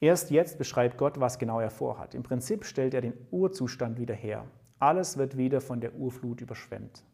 [0.00, 2.14] Erst jetzt beschreibt Gott, was genau er vorhat.
[2.14, 4.44] Im Prinzip stellt er den Urzustand wieder her.
[4.80, 7.04] Alles wird wieder von der Urflut überschwemmt.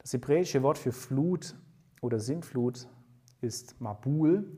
[0.00, 1.54] Das hebräische Wort für Flut
[2.00, 2.88] oder Sintflut
[3.42, 4.50] ist Mabul.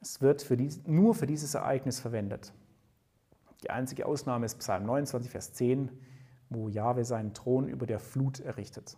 [0.00, 2.52] Es wird für dies, nur für dieses Ereignis verwendet.
[3.62, 5.90] Die einzige Ausnahme ist Psalm 29, Vers 10,
[6.50, 8.96] wo Jahwe seinen Thron über der Flut errichtet.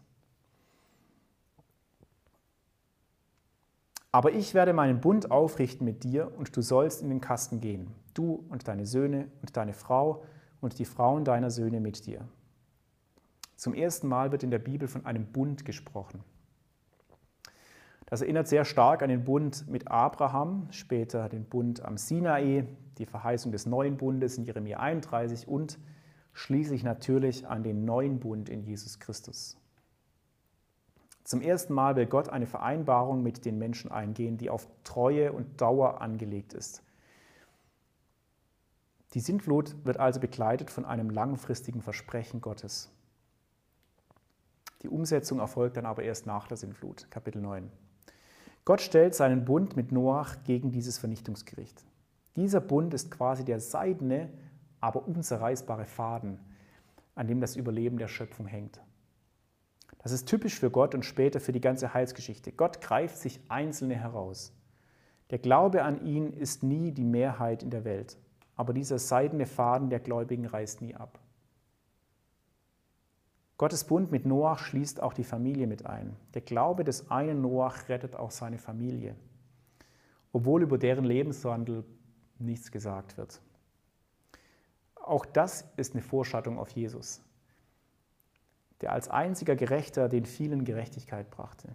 [4.13, 7.95] Aber ich werde meinen Bund aufrichten mit dir und du sollst in den Kasten gehen,
[8.13, 10.25] du und deine Söhne und deine Frau
[10.61, 12.27] und die Frauen deiner Söhne mit dir.
[13.61, 16.25] Zum ersten Mal wird in der Bibel von einem Bund gesprochen.
[18.07, 23.05] Das erinnert sehr stark an den Bund mit Abraham, später den Bund am Sinai, die
[23.05, 25.79] Verheißung des neuen Bundes in Jeremia 31 und
[26.33, 29.59] schließlich natürlich an den neuen Bund in Jesus Christus.
[31.25, 35.61] Zum ersten Mal will Gott eine Vereinbarung mit den Menschen eingehen, die auf Treue und
[35.61, 36.83] Dauer angelegt ist.
[39.13, 42.91] Die Sintflut wird also begleitet von einem langfristigen Versprechen Gottes.
[44.83, 47.71] Die Umsetzung erfolgt dann aber erst nach der Sintflut, Kapitel 9.
[48.65, 51.85] Gott stellt seinen Bund mit Noach gegen dieses Vernichtungsgericht.
[52.37, 54.31] Dieser Bund ist quasi der seidene,
[54.81, 56.39] aber unzerreißbare Faden,
[57.15, 58.81] an dem das Überleben der Schöpfung hängt.
[59.99, 62.53] Das ist typisch für Gott und später für die ganze Heilsgeschichte.
[62.53, 64.53] Gott greift sich Einzelne heraus.
[65.31, 68.19] Der Glaube an ihn ist nie die Mehrheit in der Welt,
[68.57, 71.20] aber dieser seidene Faden der Gläubigen reißt nie ab.
[73.61, 76.17] Gottes Bund mit Noach schließt auch die Familie mit ein.
[76.33, 79.15] Der Glaube des einen Noach rettet auch seine Familie,
[80.33, 81.85] obwohl über deren Lebenswandel
[82.39, 83.43] nichts gesagt wird.
[84.95, 87.21] Auch das ist eine Vorschattung auf Jesus
[88.81, 91.69] der als einziger Gerechter den vielen Gerechtigkeit brachte.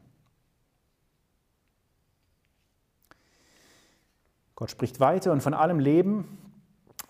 [4.56, 6.38] Gott spricht weiter und von allem Leben,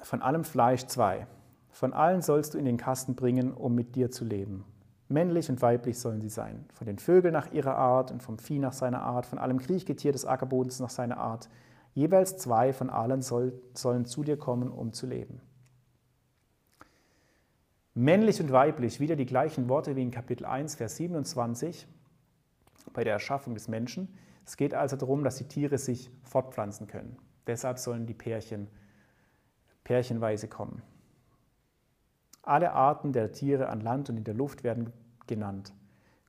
[0.02, 1.28] von allem Fleisch zwei.
[1.76, 4.64] Von allen sollst du in den Kasten bringen, um mit dir zu leben.
[5.10, 6.64] Männlich und weiblich sollen sie sein.
[6.74, 10.14] Von den Vögeln nach ihrer Art und vom Vieh nach seiner Art, von allem Kriechgetier
[10.14, 11.50] des Ackerbodens nach seiner Art.
[11.94, 15.42] Jeweils zwei von allen soll, sollen zu dir kommen, um zu leben.
[17.94, 21.88] Männlich und weiblich, wieder die gleichen Worte wie in Kapitel 1, Vers 27
[22.94, 24.18] bei der Erschaffung des Menschen.
[24.46, 27.18] Es geht also darum, dass die Tiere sich fortpflanzen können.
[27.48, 28.70] Deshalb sollen die Pärchen
[29.84, 30.82] pärchenweise kommen.
[32.46, 34.94] Alle Arten der Tiere an Land und in der Luft werden
[35.26, 35.74] genannt.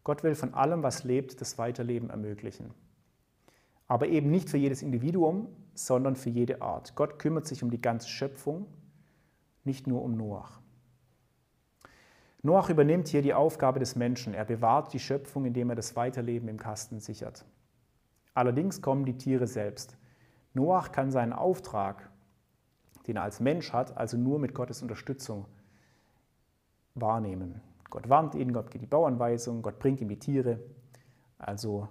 [0.02, 2.72] Gott will von allem, was lebt, das Weiterleben ermöglichen.
[3.86, 6.94] Aber eben nicht für jedes Individuum, sondern für jede Art.
[6.94, 8.66] Gott kümmert sich um die ganze Schöpfung,
[9.64, 10.58] nicht nur um Noach.
[12.40, 14.32] Noach übernimmt hier die Aufgabe des Menschen.
[14.32, 17.44] Er bewahrt die Schöpfung, indem er das Weiterleben im Kasten sichert.
[18.32, 19.98] Allerdings kommen die Tiere selbst.
[20.54, 22.08] Noach kann seinen Auftrag,
[23.06, 25.44] den er als Mensch hat, also nur mit Gottes Unterstützung
[26.96, 27.60] wahrnehmen.
[27.90, 30.58] Gott warnt ihn, Gott gibt die Bauanweisung, Gott bringt ihm die Tiere.
[31.38, 31.88] Also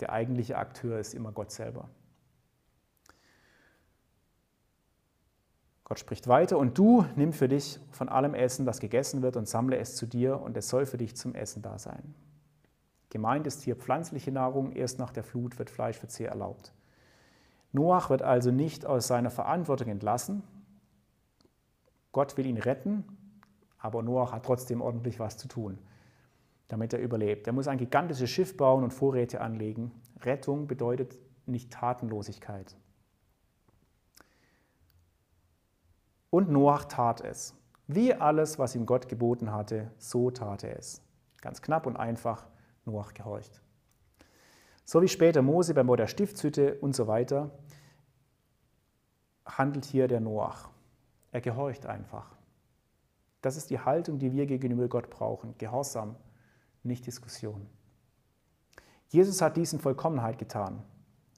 [0.00, 1.88] der eigentliche Akteur ist immer Gott selber.
[5.84, 9.46] Gott spricht weiter, und du nimm für dich von allem Essen, das gegessen wird, und
[9.46, 12.14] sammle es zu dir, und es soll für dich zum Essen da sein.
[13.10, 16.72] Gemeint ist hier pflanzliche Nahrung, erst nach der Flut wird Fleischverzehr erlaubt.
[17.72, 20.42] Noach wird also nicht aus seiner Verantwortung entlassen.
[22.12, 23.04] Gott will ihn retten,
[23.84, 25.78] aber Noach hat trotzdem ordentlich was zu tun,
[26.68, 27.46] damit er überlebt.
[27.46, 29.92] Er muss ein gigantisches Schiff bauen und Vorräte anlegen.
[30.22, 32.74] Rettung bedeutet nicht Tatenlosigkeit.
[36.30, 37.54] Und Noach tat es.
[37.86, 41.02] Wie alles, was ihm Gott geboten hatte, so tat er es.
[41.42, 42.46] Ganz knapp und einfach,
[42.86, 43.60] Noach gehorcht.
[44.86, 47.50] So wie später Mose beim Bau der Stiftshütte und so weiter,
[49.44, 50.70] handelt hier der Noach.
[51.32, 52.33] Er gehorcht einfach.
[53.44, 55.54] Das ist die Haltung, die wir gegenüber Gott brauchen.
[55.58, 56.16] Gehorsam,
[56.82, 57.66] nicht Diskussion.
[59.10, 60.82] Jesus hat dies in Vollkommenheit getan.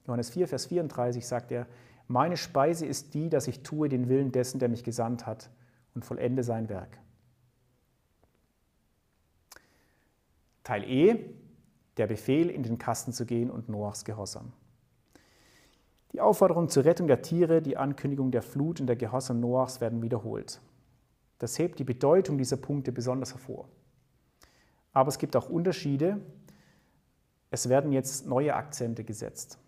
[0.05, 1.67] Johannes 4, Vers 34 sagt er,
[2.07, 5.49] meine Speise ist die, dass ich tue den Willen dessen, der mich gesandt hat
[5.95, 6.97] und vollende sein Werk.
[10.63, 11.25] Teil E,
[11.97, 14.53] der Befehl, in den Kasten zu gehen und Noachs Gehorsam.
[16.13, 20.01] Die Aufforderung zur Rettung der Tiere, die Ankündigung der Flut und der Gehorsam Noachs werden
[20.01, 20.61] wiederholt.
[21.39, 23.67] Das hebt die Bedeutung dieser Punkte besonders hervor.
[24.91, 26.19] Aber es gibt auch Unterschiede.
[27.51, 29.59] Es werden jetzt neue Akzente gesetzt.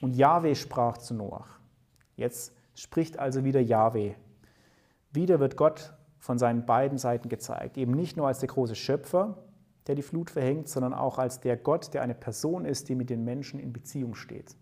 [0.00, 1.58] Und Jahwe sprach zu Noach.
[2.16, 4.14] Jetzt spricht also wieder Jahwe.
[5.10, 7.76] Wieder wird Gott von seinen beiden Seiten gezeigt.
[7.76, 9.38] Eben nicht nur als der große Schöpfer,
[9.86, 13.10] der die Flut verhängt, sondern auch als der Gott, der eine Person ist, die mit
[13.10, 14.54] den Menschen in Beziehung steht.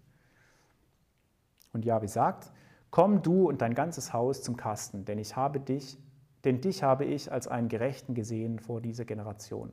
[1.73, 2.53] Und Jahwe sagt,
[2.91, 5.99] komm du und dein ganzes Haus zum Kasten, denn ich habe dich,
[6.47, 9.73] denn dich habe ich als einen Gerechten gesehen vor dieser Generation.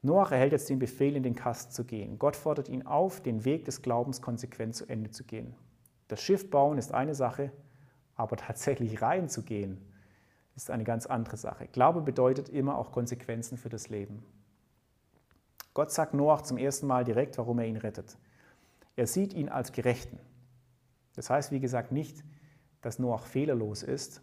[0.00, 2.18] Noach erhält jetzt den Befehl, in den Kasten zu gehen.
[2.18, 5.54] Gott fordert ihn auf, den Weg des Glaubens konsequent zu Ende zu gehen.
[6.08, 7.52] Das Schiff bauen ist eine Sache,
[8.16, 9.78] aber tatsächlich reinzugehen
[10.56, 11.66] ist eine ganz andere Sache.
[11.68, 14.24] Glaube bedeutet immer auch Konsequenzen für das Leben.
[15.74, 18.16] Gott sagt Noach zum ersten Mal direkt, warum er ihn rettet.
[18.96, 20.18] Er sieht ihn als Gerechten.
[21.16, 22.24] Das heißt, wie gesagt, nicht,
[22.80, 24.22] dass Noach fehlerlos ist,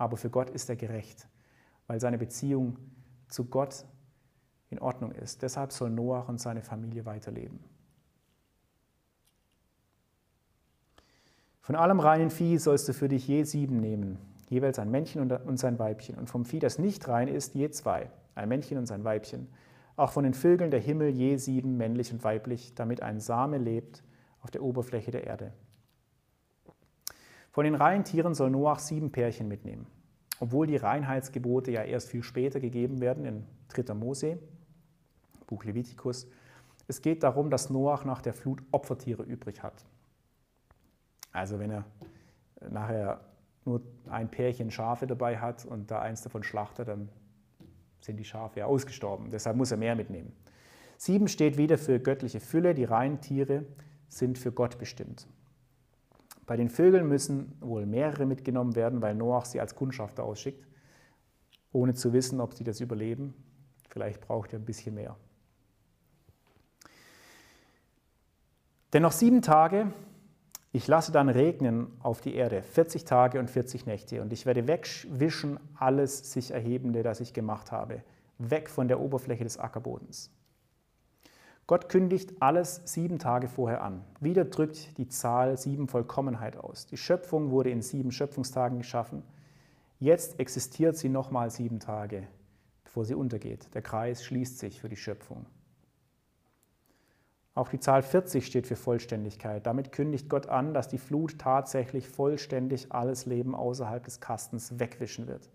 [0.00, 1.28] aber für Gott ist er gerecht,
[1.86, 2.78] weil seine Beziehung
[3.28, 3.84] zu Gott
[4.70, 5.42] in Ordnung ist.
[5.42, 7.60] Deshalb soll Noach und seine Familie weiterleben.
[11.60, 14.16] Von allem reinen Vieh sollst du für dich je sieben nehmen,
[14.48, 16.16] jeweils ein Männchen und sein Weibchen.
[16.16, 19.48] Und vom Vieh, das nicht rein ist, je zwei, ein Männchen und sein Weibchen.
[19.96, 24.02] Auch von den Vögeln der Himmel je sieben, männlich und weiblich, damit ein Same lebt
[24.40, 25.52] auf der Oberfläche der Erde.
[27.50, 29.86] Von den reinen Tieren soll Noach sieben Pärchen mitnehmen.
[30.38, 33.94] Obwohl die Reinheitsgebote ja erst viel später gegeben werden, in 3.
[33.94, 34.38] Mose,
[35.46, 36.28] Buch Levitikus.
[36.86, 39.84] Es geht darum, dass Noach nach der Flut Opfertiere übrig hat.
[41.32, 41.84] Also wenn er
[42.70, 43.20] nachher
[43.64, 47.08] nur ein Pärchen Schafe dabei hat und da eins davon schlachtet, dann
[48.00, 49.30] sind die Schafe ja ausgestorben.
[49.30, 50.32] Deshalb muss er mehr mitnehmen.
[50.96, 52.74] Sieben steht wieder für göttliche Fülle.
[52.74, 53.64] Die reinen Tiere
[54.08, 55.26] sind für Gott bestimmt.
[56.50, 60.66] Bei den Vögeln müssen wohl mehrere mitgenommen werden, weil Noach sie als Kundschafter ausschickt,
[61.70, 63.34] ohne zu wissen, ob sie das überleben.
[63.88, 65.14] Vielleicht braucht er ein bisschen mehr.
[68.92, 69.92] Denn noch sieben Tage,
[70.72, 74.66] ich lasse dann regnen auf die Erde, 40 Tage und 40 Nächte, und ich werde
[74.66, 78.02] wegwischen alles sich Erhebende, das ich gemacht habe,
[78.38, 80.32] weg von der Oberfläche des Ackerbodens.
[81.70, 84.04] Gott kündigt alles sieben Tage vorher an.
[84.18, 86.86] Wieder drückt die Zahl sieben Vollkommenheit aus.
[86.86, 89.22] Die Schöpfung wurde in sieben Schöpfungstagen geschaffen.
[90.00, 92.26] Jetzt existiert sie nochmal sieben Tage,
[92.82, 93.72] bevor sie untergeht.
[93.72, 95.46] Der Kreis schließt sich für die Schöpfung.
[97.54, 99.64] Auch die Zahl 40 steht für Vollständigkeit.
[99.64, 105.28] Damit kündigt Gott an, dass die Flut tatsächlich vollständig alles Leben außerhalb des Kastens wegwischen
[105.28, 105.48] wird.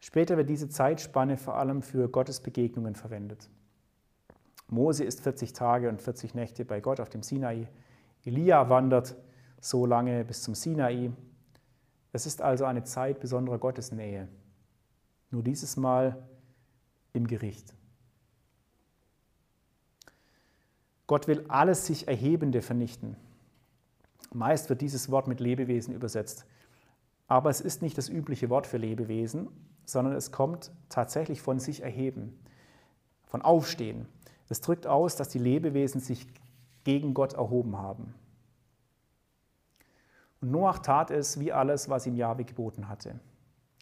[0.00, 3.48] Später wird diese Zeitspanne vor allem für Gottes Begegnungen verwendet.
[4.70, 7.68] Mose ist 40 Tage und 40 Nächte bei Gott auf dem Sinai.
[8.24, 9.16] Elia wandert
[9.60, 11.10] so lange bis zum Sinai.
[12.12, 14.28] Es ist also eine Zeit besonderer Gottesnähe.
[15.30, 16.22] Nur dieses Mal
[17.12, 17.74] im Gericht.
[21.06, 23.16] Gott will alles sich Erhebende vernichten.
[24.32, 26.46] Meist wird dieses Wort mit Lebewesen übersetzt.
[27.26, 29.48] Aber es ist nicht das übliche Wort für Lebewesen,
[29.84, 32.38] sondern es kommt tatsächlich von sich erheben,
[33.26, 34.06] von Aufstehen.
[34.50, 36.26] Es drückt aus, dass die Lebewesen sich
[36.84, 38.14] gegen Gott erhoben haben.
[40.40, 43.20] Und Noach tat es wie alles, was ihm Jahwe geboten hatte.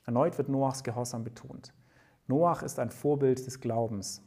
[0.04, 1.72] Erneut wird Noachs Gehorsam betont.
[2.26, 4.22] Noach ist ein Vorbild des Glaubens.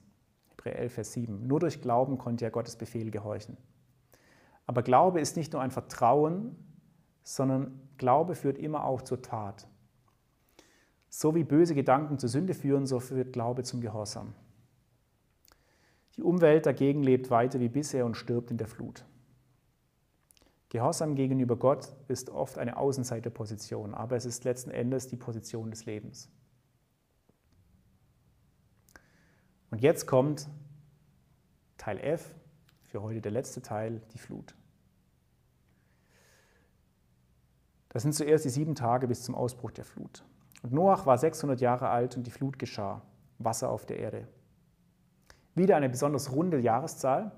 [0.50, 1.48] Hebräer 11, Vers 7.
[1.48, 3.58] Nur durch Glauben konnte er Gottes Befehl gehorchen.
[4.66, 6.56] Aber Glaube ist nicht nur ein Vertrauen,
[7.24, 9.68] sondern Glaube führt immer auch zur Tat.
[11.10, 14.34] So wie böse Gedanken zur Sünde führen, so führt Glaube zum Gehorsam.
[16.22, 19.03] Die Umwelt dagegen lebt weiter wie bisher und stirbt in der Flut.
[20.69, 25.88] Gehorsam gegenüber Gott ist oft eine Außenseiterposition, aber es ist letzten Endes die Position des
[25.88, 26.30] Lebens.
[29.72, 30.47] Und jetzt kommt
[31.78, 32.36] Teil F,
[32.84, 34.53] für heute der letzte Teil, die Flut.
[37.89, 40.24] Das sind zuerst die sieben Tage bis zum Ausbruch der Flut.
[40.61, 43.01] Und Noach war 600 Jahre alt und die Flut geschah,
[43.39, 44.28] Wasser auf der Erde.
[45.56, 47.32] Wieder eine besonders runde Jahreszahl.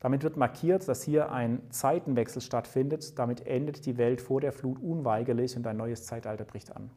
[0.00, 3.18] Damit wird markiert, dass hier ein Zeitenwechsel stattfindet.
[3.18, 6.90] Damit endet die Welt vor der Flut unweigerlich und ein neues Zeitalter bricht an.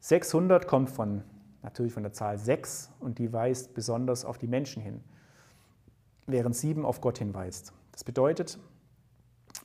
[0.00, 1.22] 600 kommt von,
[1.62, 5.04] natürlich von der Zahl 6 und die weist besonders auf die Menschen hin,
[6.26, 7.72] während 7 auf Gott hinweist.
[7.92, 8.58] Das bedeutet,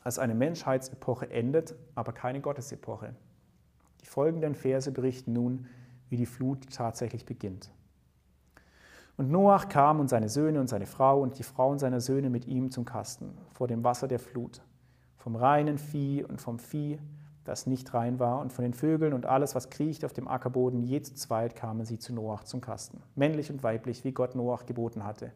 [0.04, 3.16] dass eine Menschheitsepoche endet, aber keine Gottesepoche.
[4.02, 5.68] Die folgenden Verse berichten nun,
[6.10, 7.72] wie die Flut tatsächlich beginnt.
[9.18, 12.46] Und Noach kam und seine Söhne und seine Frau und die Frauen seiner Söhne mit
[12.48, 14.62] ihm zum Kasten vor dem Wasser der Flut,
[15.18, 17.00] vom reinen Vieh und vom Vieh,
[17.46, 20.82] das nicht rein war, und von den Vögeln und alles, was kriecht auf dem Ackerboden,
[20.82, 24.66] je zu zweit kamen sie zu Noach zum Kasten, männlich und weiblich, wie Gott Noach
[24.66, 25.32] geboten hatte.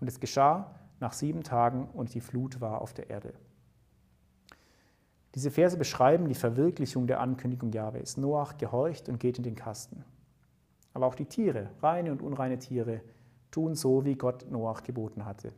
[0.00, 3.34] Und es geschah nach sieben Tagen und die Flut war auf der Erde.
[5.34, 8.16] Diese Verse beschreiben die Verwirklichung der Ankündigung Jahwes.
[8.16, 10.02] Noach gehorcht und geht in den Kasten.
[10.96, 13.02] Aber auch die Tiere, reine und unreine Tiere,
[13.50, 15.52] tun so, wie Gott Noach geboten hatte.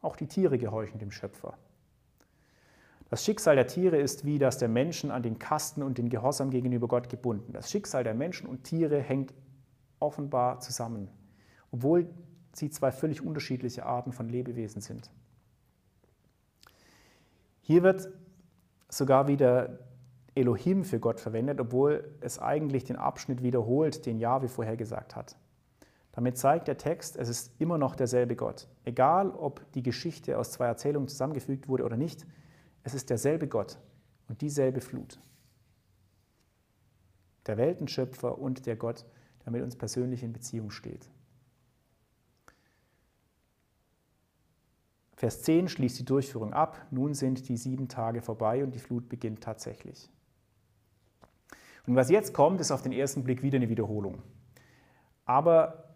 [0.00, 1.58] Auch die Tiere gehorchen dem Schöpfer.
[3.10, 6.50] Das Schicksal der Tiere ist wie das der Menschen an den Kasten und den Gehorsam
[6.50, 7.52] gegenüber Gott gebunden.
[7.52, 9.34] Das Schicksal der Menschen und Tiere hängt
[9.98, 11.08] offenbar zusammen,
[11.72, 12.08] obwohl
[12.52, 15.10] sie zwei völlig unterschiedliche Arten von Lebewesen sind.
[17.60, 18.08] Hier wird
[18.88, 19.80] sogar wieder
[20.38, 25.36] Elohim für Gott verwendet, obwohl es eigentlich den Abschnitt wiederholt, den Jahwe vorher gesagt hat.
[26.12, 28.68] Damit zeigt der Text, es ist immer noch derselbe Gott.
[28.84, 32.26] Egal, ob die Geschichte aus zwei Erzählungen zusammengefügt wurde oder nicht,
[32.82, 33.78] es ist derselbe Gott
[34.28, 35.20] und dieselbe Flut.
[37.46, 39.06] Der Weltenschöpfer und der Gott,
[39.44, 41.08] der mit uns persönlich in Beziehung steht.
[45.16, 46.86] Vers 10 schließt die Durchführung ab.
[46.90, 50.10] Nun sind die sieben Tage vorbei und die Flut beginnt tatsächlich.
[51.88, 54.22] Und was jetzt kommt, ist auf den ersten Blick wieder eine Wiederholung.
[55.24, 55.94] Aber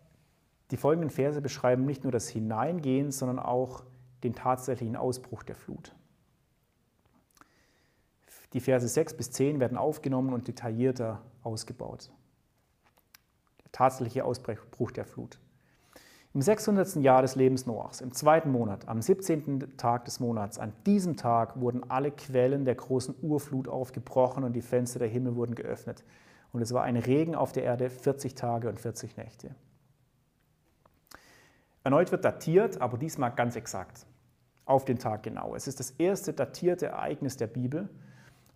[0.71, 3.85] die folgenden Verse beschreiben nicht nur das Hineingehen, sondern auch
[4.25, 5.95] den tatsächlichen Ausbruch der Flut.
[8.55, 12.11] Die Verse 6 bis 10 werden aufgenommen und detaillierter ausgebaut.
[13.63, 15.39] Der tatsächliche Ausbruch der Flut.
[16.35, 16.97] Im 600.
[16.97, 19.77] Jahr des Lebens Noachs, im zweiten Monat, am 17.
[19.77, 24.63] Tag des Monats, an diesem Tag wurden alle Quellen der großen Urflut aufgebrochen und die
[24.63, 26.05] Fenster der Himmel wurden geöffnet.
[26.53, 29.55] Und es war ein Regen auf der Erde 40 Tage und 40 Nächte.
[31.85, 34.07] Erneut wird datiert, aber diesmal ganz exakt,
[34.65, 35.55] auf den Tag genau.
[35.55, 37.91] Es ist das erste datierte Ereignis der Bibel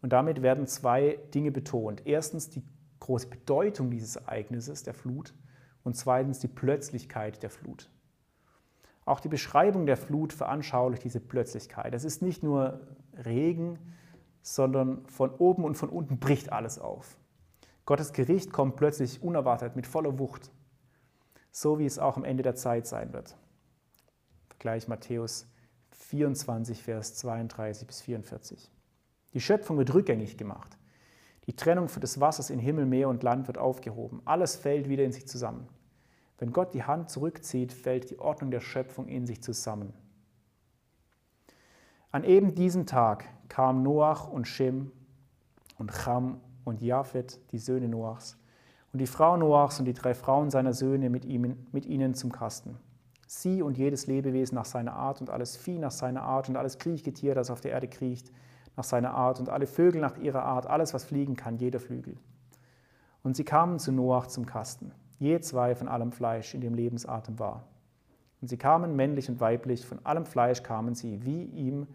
[0.01, 2.07] und damit werden zwei Dinge betont.
[2.07, 2.63] Erstens die
[3.01, 5.35] große Bedeutung dieses Ereignisses, der Flut,
[5.87, 7.89] und zweitens die Plötzlichkeit der Flut.
[9.05, 11.95] Auch die Beschreibung der Flut veranschaulicht diese Plötzlichkeit.
[11.95, 12.81] Es ist nicht nur
[13.25, 13.79] Regen,
[14.43, 17.17] sondern von oben und von unten bricht alles auf.
[17.85, 20.51] Gottes Gericht kommt plötzlich unerwartet mit voller Wucht,
[21.53, 23.37] so wie es auch am Ende der Zeit sein wird.
[24.49, 25.47] Vergleich Matthäus
[25.93, 28.73] 24, Vers 32 bis 44.
[29.35, 30.79] Die Schöpfung wird rückgängig gemacht.
[31.47, 34.21] Die Trennung des Wassers in Himmel, Meer und Land wird aufgehoben.
[34.25, 35.69] Alles fällt wieder in sich zusammen.
[36.39, 39.93] Wenn Gott die Hand zurückzieht, fällt die Ordnung der Schöpfung in sich zusammen.
[42.11, 44.91] An eben diesem Tag kamen Noach und Shem
[45.79, 48.37] und Cham und Japhet, die Söhne Noachs,
[48.93, 52.33] und die Frau Noachs und die drei Frauen seiner Söhne mit, ihm, mit ihnen zum
[52.33, 52.79] Kasten.
[53.27, 56.79] Sie und jedes Lebewesen nach seiner Art und alles Vieh nach seiner Art und alles
[56.79, 58.31] Kriechgetier, das auf der Erde kriecht,
[58.77, 62.17] nach seiner Art und alle Vögel nach ihrer Art, alles, was fliegen kann, jeder Flügel.
[63.23, 67.39] Und sie kamen zu Noach zum Kasten je zwei von allem Fleisch, in dem Lebensatem
[67.39, 67.65] war.
[68.41, 71.87] Und sie kamen männlich und weiblich, von allem Fleisch kamen sie, wie ihm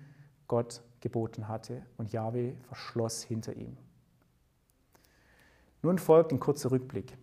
[0.48, 3.78] Gott geboten hatte, und Jahwe verschloss hinter ihm.
[5.82, 7.18] Nun folgt ein kurzer Rückblick.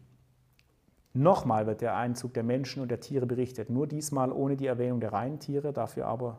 [1.15, 5.01] Nochmal wird der Einzug der Menschen und der Tiere berichtet, nur diesmal ohne die Erwähnung
[5.01, 6.39] der reinen Tiere, dafür aber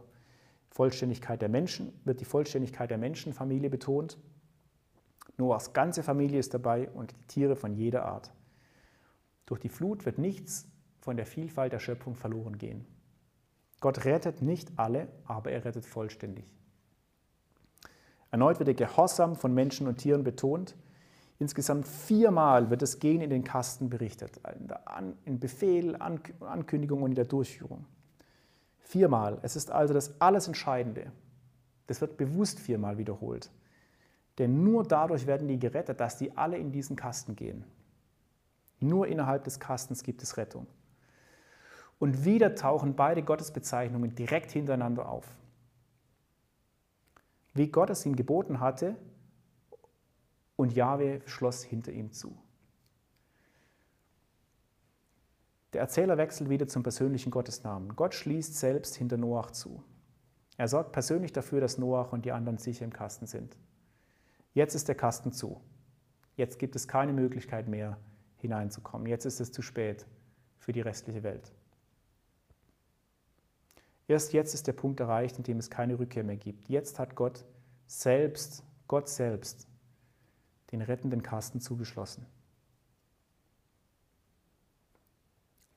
[0.70, 4.18] Vollständigkeit der Menschen, wird die Vollständigkeit der Menschenfamilie betont.
[5.38, 8.32] Noahs ganze Familie ist dabei und die Tiere von jeder Art.
[9.46, 10.68] Durch die Flut wird nichts
[11.00, 12.86] von der Vielfalt der Schöpfung verloren gehen.
[13.80, 16.46] Gott rettet nicht alle, aber er rettet vollständig.
[18.32, 20.76] Erneut wird der Gehorsam von Menschen und Tieren betont.
[21.40, 24.40] Insgesamt viermal wird das Gehen in den Kasten berichtet,
[25.26, 27.86] in Befehl, Ankündigung und in der Durchführung.
[28.90, 29.38] Viermal.
[29.44, 31.12] Es ist also das alles Entscheidende.
[31.86, 33.52] Das wird bewusst viermal wiederholt.
[34.40, 37.66] Denn nur dadurch werden die gerettet, dass die alle in diesen Kasten gehen.
[38.80, 40.66] Nur innerhalb des Kastens gibt es Rettung.
[42.00, 45.28] Und wieder tauchen beide Gottesbezeichnungen direkt hintereinander auf.
[47.54, 48.96] Wie Gott es ihm geboten hatte
[50.56, 52.36] und Jahwe schloss hinter ihm zu.
[55.74, 57.96] Der Erzähler wechselt wieder zum persönlichen Gottesnamen.
[57.96, 59.84] Gott schließt selbst hinter Noach zu.
[60.58, 63.56] Er sorgt persönlich dafür, dass Noach und die anderen sicher im Kasten sind.
[64.54, 65.62] Jetzt ist der Kasten zu.
[66.36, 67.98] Jetzt gibt es keine Möglichkeit mehr,
[68.38, 69.08] hineinzukommen.
[69.08, 70.06] Jetzt ist es zu spät
[70.58, 71.54] für die restliche Welt.
[74.08, 76.68] Erst jetzt ist der Punkt erreicht, in dem es keine Rückkehr mehr gibt.
[76.68, 77.46] Jetzt hat Gott
[77.86, 79.68] selbst, Gott selbst,
[80.72, 82.26] den rettenden Kasten zugeschlossen.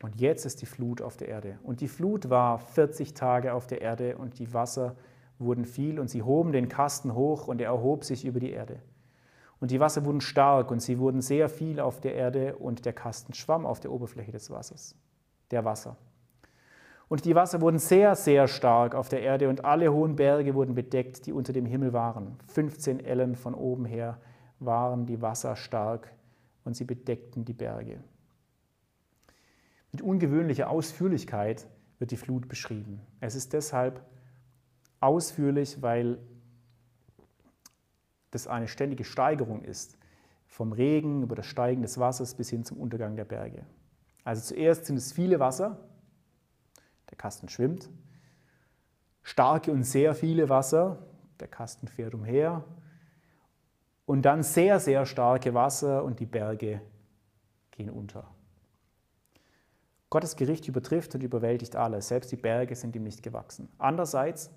[0.02, 1.58] Und jetzt ist die Flut auf der Erde.
[1.62, 4.96] Und die Flut war 40 Tage auf der Erde und die Wasser
[5.38, 8.80] wurden viel und sie hoben den Kasten hoch und er erhob sich über die Erde.
[9.60, 12.92] Und die Wasser wurden stark und sie wurden sehr viel auf der Erde und der
[12.92, 14.96] Kasten schwamm auf der Oberfläche des Wassers,
[15.52, 15.96] der Wasser.
[17.08, 20.74] Und die Wasser wurden sehr, sehr stark auf der Erde und alle hohen Berge wurden
[20.74, 22.38] bedeckt, die unter dem Himmel waren.
[22.48, 24.18] 15 Ellen von oben her
[24.58, 26.10] waren die Wasser stark
[26.64, 28.02] und sie bedeckten die Berge.
[29.92, 31.68] Mit ungewöhnlicher Ausführlichkeit
[31.98, 33.00] wird die Flut beschrieben.
[33.20, 34.04] Es ist deshalb
[35.00, 36.18] ausführlich, weil
[38.30, 39.98] das eine ständige Steigerung ist,
[40.46, 43.66] vom Regen über das Steigen des Wassers bis hin zum Untergang der Berge.
[44.24, 45.78] Also zuerst sind es viele Wasser,
[47.10, 47.90] der Kasten schwimmt,
[49.22, 51.06] starke und sehr viele Wasser,
[51.40, 52.64] der Kasten fährt umher,
[54.06, 56.80] und dann sehr, sehr starke Wasser und die Berge
[57.70, 58.31] gehen unter.
[60.12, 63.70] Gottes Gericht übertrifft und überwältigt alles, selbst die Berge sind ihm nicht gewachsen.
[63.78, 64.50] Andererseits,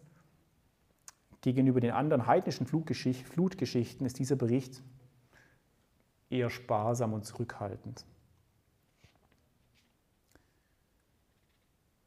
[1.39, 4.83] gegenüber den anderen heidnischen Flutgeschichten ist dieser Bericht
[6.29, 8.05] eher sparsam und zurückhaltend.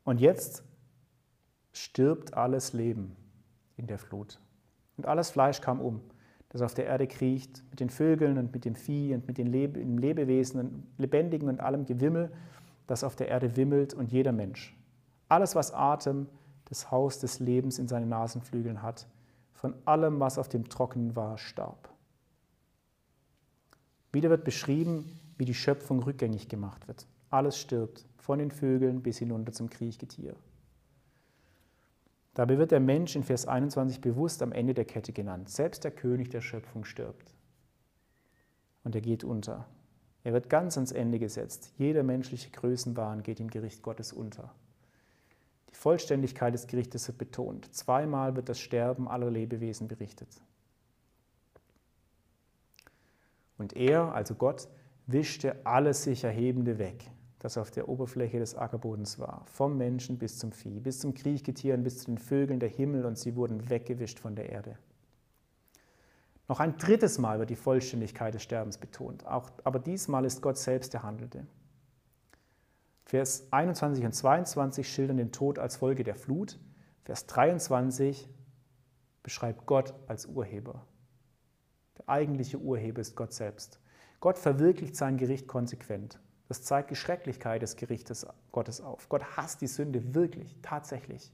[0.04, 0.62] Und jetzt
[1.72, 3.16] stirbt alles Leben
[3.78, 4.38] in der Flut.
[4.98, 6.02] Und alles Fleisch kam um,
[6.50, 9.46] das auf der Erde kriecht, mit den Vögeln und mit dem Vieh und mit den
[9.46, 12.30] Lebe Lebewesen, Lebendigen und allem Gewimmel,
[12.88, 14.76] das auf der Erde wimmelt und jeder Mensch.
[15.28, 16.26] Alles, was Atem,
[16.64, 19.06] das Haus des Lebens in seinen Nasenflügeln hat,
[19.52, 21.90] von allem, was auf dem Trockenen war, starb.
[24.10, 27.06] Wieder wird beschrieben, wie die Schöpfung rückgängig gemacht wird.
[27.30, 30.34] Alles stirbt, von den Vögeln bis hinunter zum Kriechgetier.
[32.34, 35.50] Dabei wird der Mensch in Vers 21 bewusst am Ende der Kette genannt.
[35.50, 37.34] Selbst der König der Schöpfung stirbt.
[38.84, 39.66] Und er geht unter.
[40.24, 41.72] Er wird ganz ans Ende gesetzt.
[41.78, 44.52] Jeder menschliche Größenwahn geht im Gericht Gottes unter.
[45.70, 47.74] Die Vollständigkeit des Gerichtes wird betont.
[47.74, 50.28] Zweimal wird das Sterben aller Lebewesen berichtet.
[53.58, 54.68] Und er, also Gott,
[55.06, 60.38] wischte alles sich Erhebende weg, das auf der Oberfläche des Ackerbodens war, vom Menschen bis
[60.38, 63.68] zum Vieh, bis zum Kriechgetier und bis zu den Vögeln der Himmel, und sie wurden
[63.68, 64.78] weggewischt von der Erde.
[66.48, 70.56] Noch ein drittes Mal wird die Vollständigkeit des Sterbens betont, auch, aber diesmal ist Gott
[70.56, 71.46] selbst der Handelte.
[73.04, 76.58] Vers 21 und 22 schildern den Tod als Folge der Flut.
[77.04, 78.28] Vers 23
[79.22, 80.86] beschreibt Gott als Urheber.
[81.98, 83.80] Der eigentliche Urheber ist Gott selbst.
[84.20, 86.18] Gott verwirklicht sein Gericht konsequent.
[86.48, 89.10] Das zeigt die Schrecklichkeit des Gerichtes Gottes auf.
[89.10, 91.30] Gott hasst die Sünde wirklich, tatsächlich.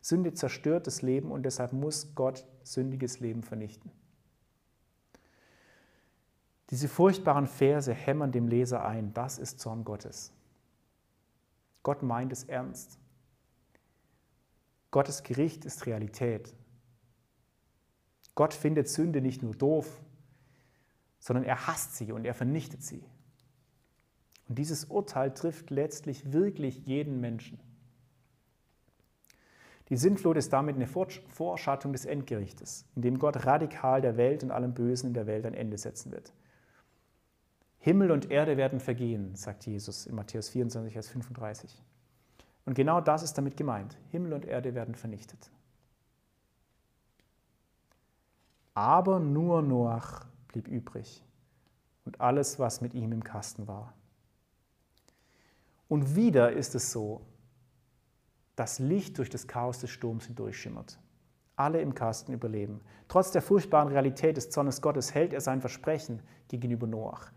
[0.00, 3.90] Sünde zerstört das Leben und deshalb muss Gott sündiges Leben vernichten.
[6.70, 10.32] Diese furchtbaren Verse hämmern dem Leser ein, das ist Zorn Gottes.
[11.82, 12.98] Gott meint es ernst.
[14.90, 16.54] Gottes Gericht ist Realität.
[18.34, 20.00] Gott findet Sünde nicht nur doof,
[21.18, 23.04] sondern er hasst sie und er vernichtet sie.
[24.48, 27.58] Und dieses Urteil trifft letztlich wirklich jeden Menschen.
[29.88, 34.50] Die Sintflut ist damit eine Vorschattung des Endgerichtes, in dem Gott radikal der Welt und
[34.50, 36.32] allem Bösen in der Welt ein Ende setzen wird.
[37.84, 41.82] Himmel und Erde werden vergehen, sagt Jesus in Matthäus 24, Vers 35.
[42.64, 43.98] Und genau das ist damit gemeint.
[44.10, 45.50] Himmel und Erde werden vernichtet.
[48.72, 51.22] Aber nur Noach blieb übrig
[52.06, 53.92] und alles, was mit ihm im Kasten war.
[55.86, 57.20] Und wieder ist es so,
[58.56, 60.98] dass Licht durch das Chaos des Sturms hindurchschimmert.
[61.56, 62.80] Alle im Kasten überleben.
[63.08, 67.30] Trotz der furchtbaren Realität des Zornes Gottes hält er sein Versprechen gegenüber Noach.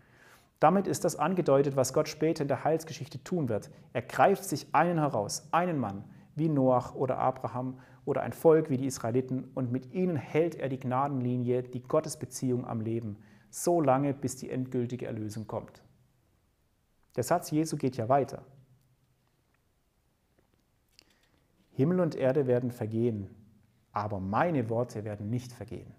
[0.60, 3.70] Damit ist das angedeutet, was Gott später in der Heilsgeschichte tun wird.
[3.92, 6.04] Er greift sich einen heraus, einen Mann,
[6.34, 10.68] wie Noach oder Abraham oder ein Volk wie die Israeliten und mit ihnen hält er
[10.68, 13.18] die Gnadenlinie, die Gottesbeziehung am Leben,
[13.50, 15.82] so lange, bis die endgültige Erlösung kommt.
[17.16, 18.42] Der Satz Jesu geht ja weiter.
[21.72, 23.28] Himmel und Erde werden vergehen,
[23.92, 25.92] aber meine Worte werden nicht vergehen.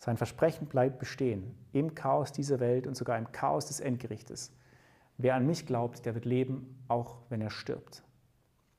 [0.00, 4.50] Sein Versprechen bleibt bestehen im Chaos dieser Welt und sogar im Chaos des Endgerichtes.
[5.18, 8.02] Wer an mich glaubt, der wird leben, auch wenn er stirbt.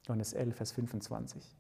[0.08, 1.56] Johannes 11, Vers 25.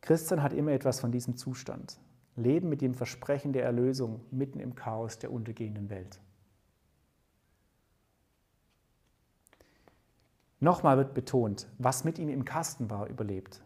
[0.00, 2.00] Christian hat immer etwas von diesem Zustand.
[2.34, 6.18] Leben mit dem Versprechen der Erlösung mitten im Chaos der untergehenden Welt.
[10.58, 13.62] Nochmal wird betont, was mit ihm im Kasten war, überlebt.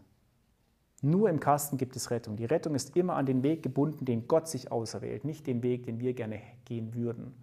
[1.05, 2.37] Nur im Kasten gibt es Rettung.
[2.37, 5.83] Die Rettung ist immer an den Weg gebunden, den Gott sich auserwählt, nicht den Weg,
[5.85, 7.33] den wir gerne gehen würden,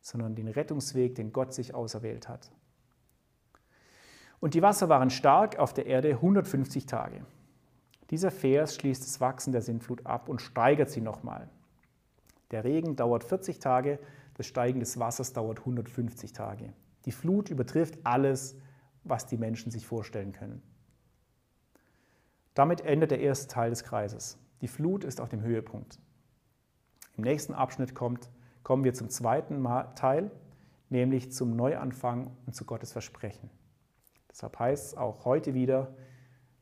[0.00, 2.50] sondern den Rettungsweg, den Gott sich auserwählt hat.
[4.40, 7.24] Und die Wasser waren stark auf der Erde 150 Tage.
[8.10, 11.48] Dieser Vers schließt das Wachsen der Sintflut ab und steigert sie nochmal.
[12.50, 14.00] Der Regen dauert 40 Tage,
[14.34, 16.72] das Steigen des Wassers dauert 150 Tage.
[17.04, 18.56] Die Flut übertrifft alles,
[19.04, 20.60] was die Menschen sich vorstellen können.
[22.58, 24.36] Damit endet der erste Teil des Kreises.
[24.62, 26.00] Die Flut ist auf dem Höhepunkt.
[27.16, 28.30] Im nächsten Abschnitt kommt,
[28.64, 29.62] kommen wir zum zweiten
[29.94, 30.32] Teil,
[30.88, 33.48] nämlich zum Neuanfang und zu Gottes Versprechen.
[34.28, 35.94] Deshalb heißt es auch heute wieder,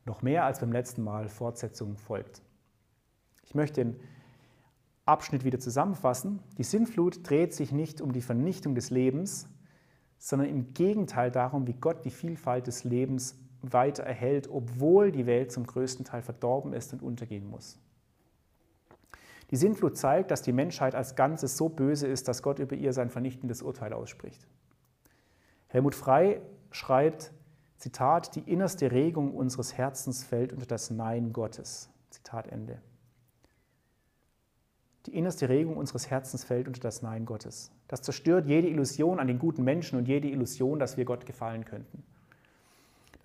[0.05, 2.43] noch mehr als beim letzten Mal, Fortsetzung folgt.
[3.41, 3.99] Ich möchte den
[5.07, 6.43] Abschnitt wieder zusammenfassen.
[6.59, 9.49] Die Sintflut dreht sich nicht um die Vernichtung des Lebens,
[10.19, 15.51] sondern im Gegenteil darum, wie Gott die Vielfalt des Lebens weiter erhält, obwohl die Welt
[15.51, 17.79] zum größten Teil verdorben ist und untergehen muss.
[19.51, 22.93] Die Sintflut zeigt, dass die Menschheit als Ganzes so böse ist, dass Gott über ihr
[22.93, 24.45] sein vernichtendes Urteil ausspricht.
[25.67, 26.41] Helmut Frey
[26.71, 27.31] schreibt,
[27.77, 31.89] Zitat, die innerste Regung unseres Herzens fällt unter das Nein Gottes.
[32.09, 32.81] Zitat Ende.
[35.05, 37.71] Die innerste Regung unseres Herzens fällt unter das Nein Gottes.
[37.87, 41.63] Das zerstört jede Illusion an den guten Menschen und jede Illusion, dass wir Gott gefallen
[41.63, 42.03] könnten.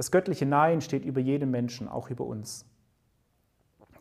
[0.03, 2.67] Das göttliche Nein steht über jedem Menschen, auch über uns.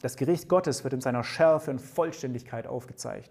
[0.02, 3.30] Das Gericht Gottes wird in seiner Schärfe und Vollständigkeit aufgezeigt.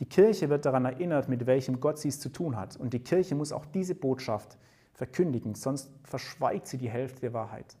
[0.00, 2.76] Die Kirche wird daran erinnert, mit welchem Gott sie es zu tun hat.
[2.76, 4.58] Und die Kirche muss auch diese Botschaft
[4.92, 7.76] verkündigen, sonst verschweigt sie die Hälfte der Wahrheit.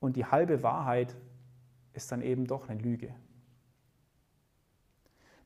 [0.00, 1.14] Und die halbe Wahrheit
[1.92, 3.14] ist dann eben doch eine Lüge.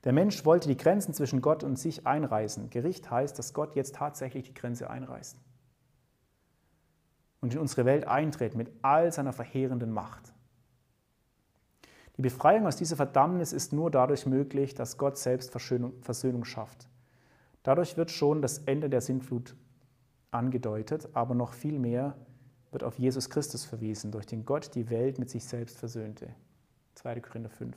[0.04, 2.70] Der Mensch wollte die Grenzen zwischen Gott und sich einreißen.
[2.70, 5.36] Gericht heißt, dass Gott jetzt tatsächlich die Grenze einreißt
[7.42, 10.32] und in unsere Welt eintritt mit all seiner verheerenden Macht.
[12.16, 16.88] Die Befreiung aus dieser Verdammnis ist nur dadurch möglich, dass Gott selbst Versöhnung schafft.
[17.62, 19.56] Dadurch wird schon das Ende der Sintflut
[20.30, 22.16] angedeutet, aber noch viel mehr
[22.70, 26.28] wird auf Jesus Christus verwiesen, durch den Gott die Welt mit sich selbst versöhnte.
[26.94, 27.20] 2.
[27.20, 27.76] Korinther 5.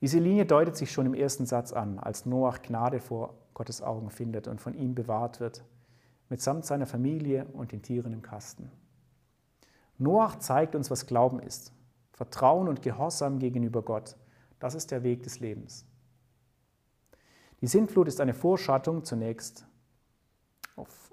[0.00, 4.10] Diese Linie deutet sich schon im ersten Satz an, als Noach Gnade vor Gottes Augen
[4.10, 5.64] findet und von ihm bewahrt wird,
[6.28, 8.70] mitsamt seiner Familie und den Tieren im Kasten.
[9.98, 11.72] Noach zeigt uns, was Glauben ist.
[12.12, 14.16] Vertrauen und Gehorsam gegenüber Gott.
[14.58, 15.84] Das ist der Weg des Lebens.
[17.60, 19.66] Die Sintflut ist eine Vorschattung zunächst
[20.76, 21.12] auf,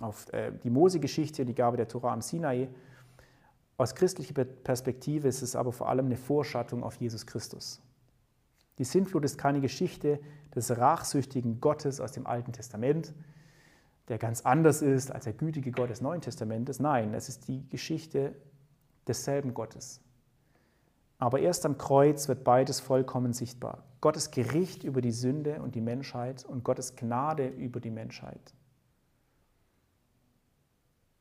[0.00, 2.68] auf äh, die Mose-Geschichte, die Gabe der Tora am Sinai.
[3.76, 7.80] Aus christlicher Perspektive ist es aber vor allem eine Vorschattung auf Jesus Christus.
[8.78, 10.20] Die Sintflut ist keine Geschichte
[10.54, 13.14] des rachsüchtigen Gottes aus dem Alten Testament,
[14.08, 16.80] der ganz anders ist als der gütige Gott des Neuen Testamentes.
[16.80, 18.34] Nein, es ist die Geschichte
[19.06, 20.00] desselben Gottes.
[21.18, 23.84] Aber erst am Kreuz wird beides vollkommen sichtbar.
[24.00, 28.54] Gottes Gericht über die Sünde und die Menschheit und Gottes Gnade über die Menschheit.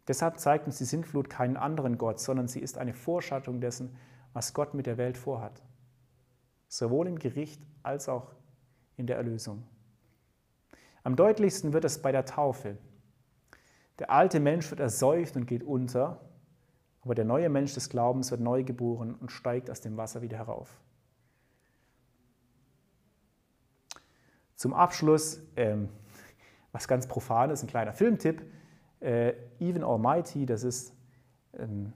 [0.08, 3.96] Deshalb zeigt uns die Sintflut keinen anderen Gott, sondern sie ist eine Vorschattung dessen,
[4.34, 5.62] was Gott mit der Welt vorhat.
[6.72, 8.32] Sowohl im Gericht als auch
[8.96, 9.64] in der Erlösung.
[11.04, 12.78] Am deutlichsten wird es bei der Taufe.
[14.00, 16.22] Der alte Mensch wird ersäuft und geht unter,
[17.02, 20.38] aber der neue Mensch des Glaubens wird neu geboren und steigt aus dem Wasser wieder
[20.38, 20.80] herauf.
[24.56, 25.90] Zum Abschluss ähm,
[26.72, 28.50] was ganz Profanes, ein kleiner Filmtipp.
[29.02, 30.94] Äh, Even Almighty, das ist
[31.52, 31.92] ein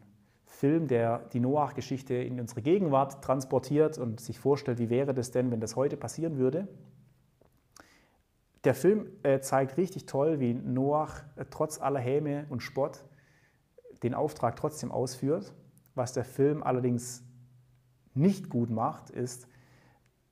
[0.55, 5.51] Film, der die Noach-Geschichte in unsere Gegenwart transportiert und sich vorstellt, wie wäre das denn,
[5.51, 6.67] wenn das heute passieren würde.
[8.63, 13.05] Der Film äh, zeigt richtig toll, wie Noach äh, trotz aller Häme und Spott
[14.01, 15.53] den Auftrag trotzdem ausführt.
[15.93, 17.23] Was der Film allerdings
[18.13, 19.47] nicht gut macht, ist,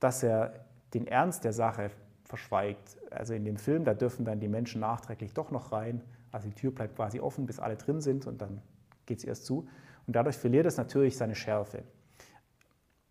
[0.00, 1.90] dass er den Ernst der Sache
[2.24, 2.98] verschweigt.
[3.10, 6.02] Also in dem Film, da dürfen dann die Menschen nachträglich doch noch rein
[6.34, 8.60] also die Tür bleibt quasi offen, bis alle drin sind und dann
[9.06, 9.68] geht es erst zu.
[10.06, 11.82] Und dadurch verliert es natürlich seine Schärfe.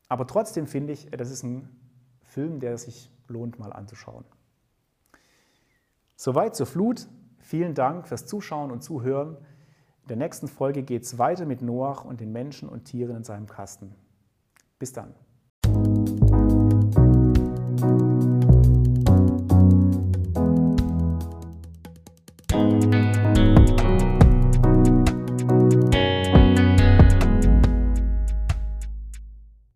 [0.10, 1.70] Aber trotzdem finde ich, das ist ein
[2.24, 4.26] Film, der sich lohnt, mal anzuschauen.
[6.16, 7.08] Soweit zur Flut.
[7.40, 9.38] Vielen Dank fürs Zuschauen und Zuhören.
[10.04, 13.24] In der nächsten Folge geht es weiter mit Noach und den Menschen und Tieren in
[13.24, 13.96] seinem Kasten.
[14.80, 15.14] Bis dann.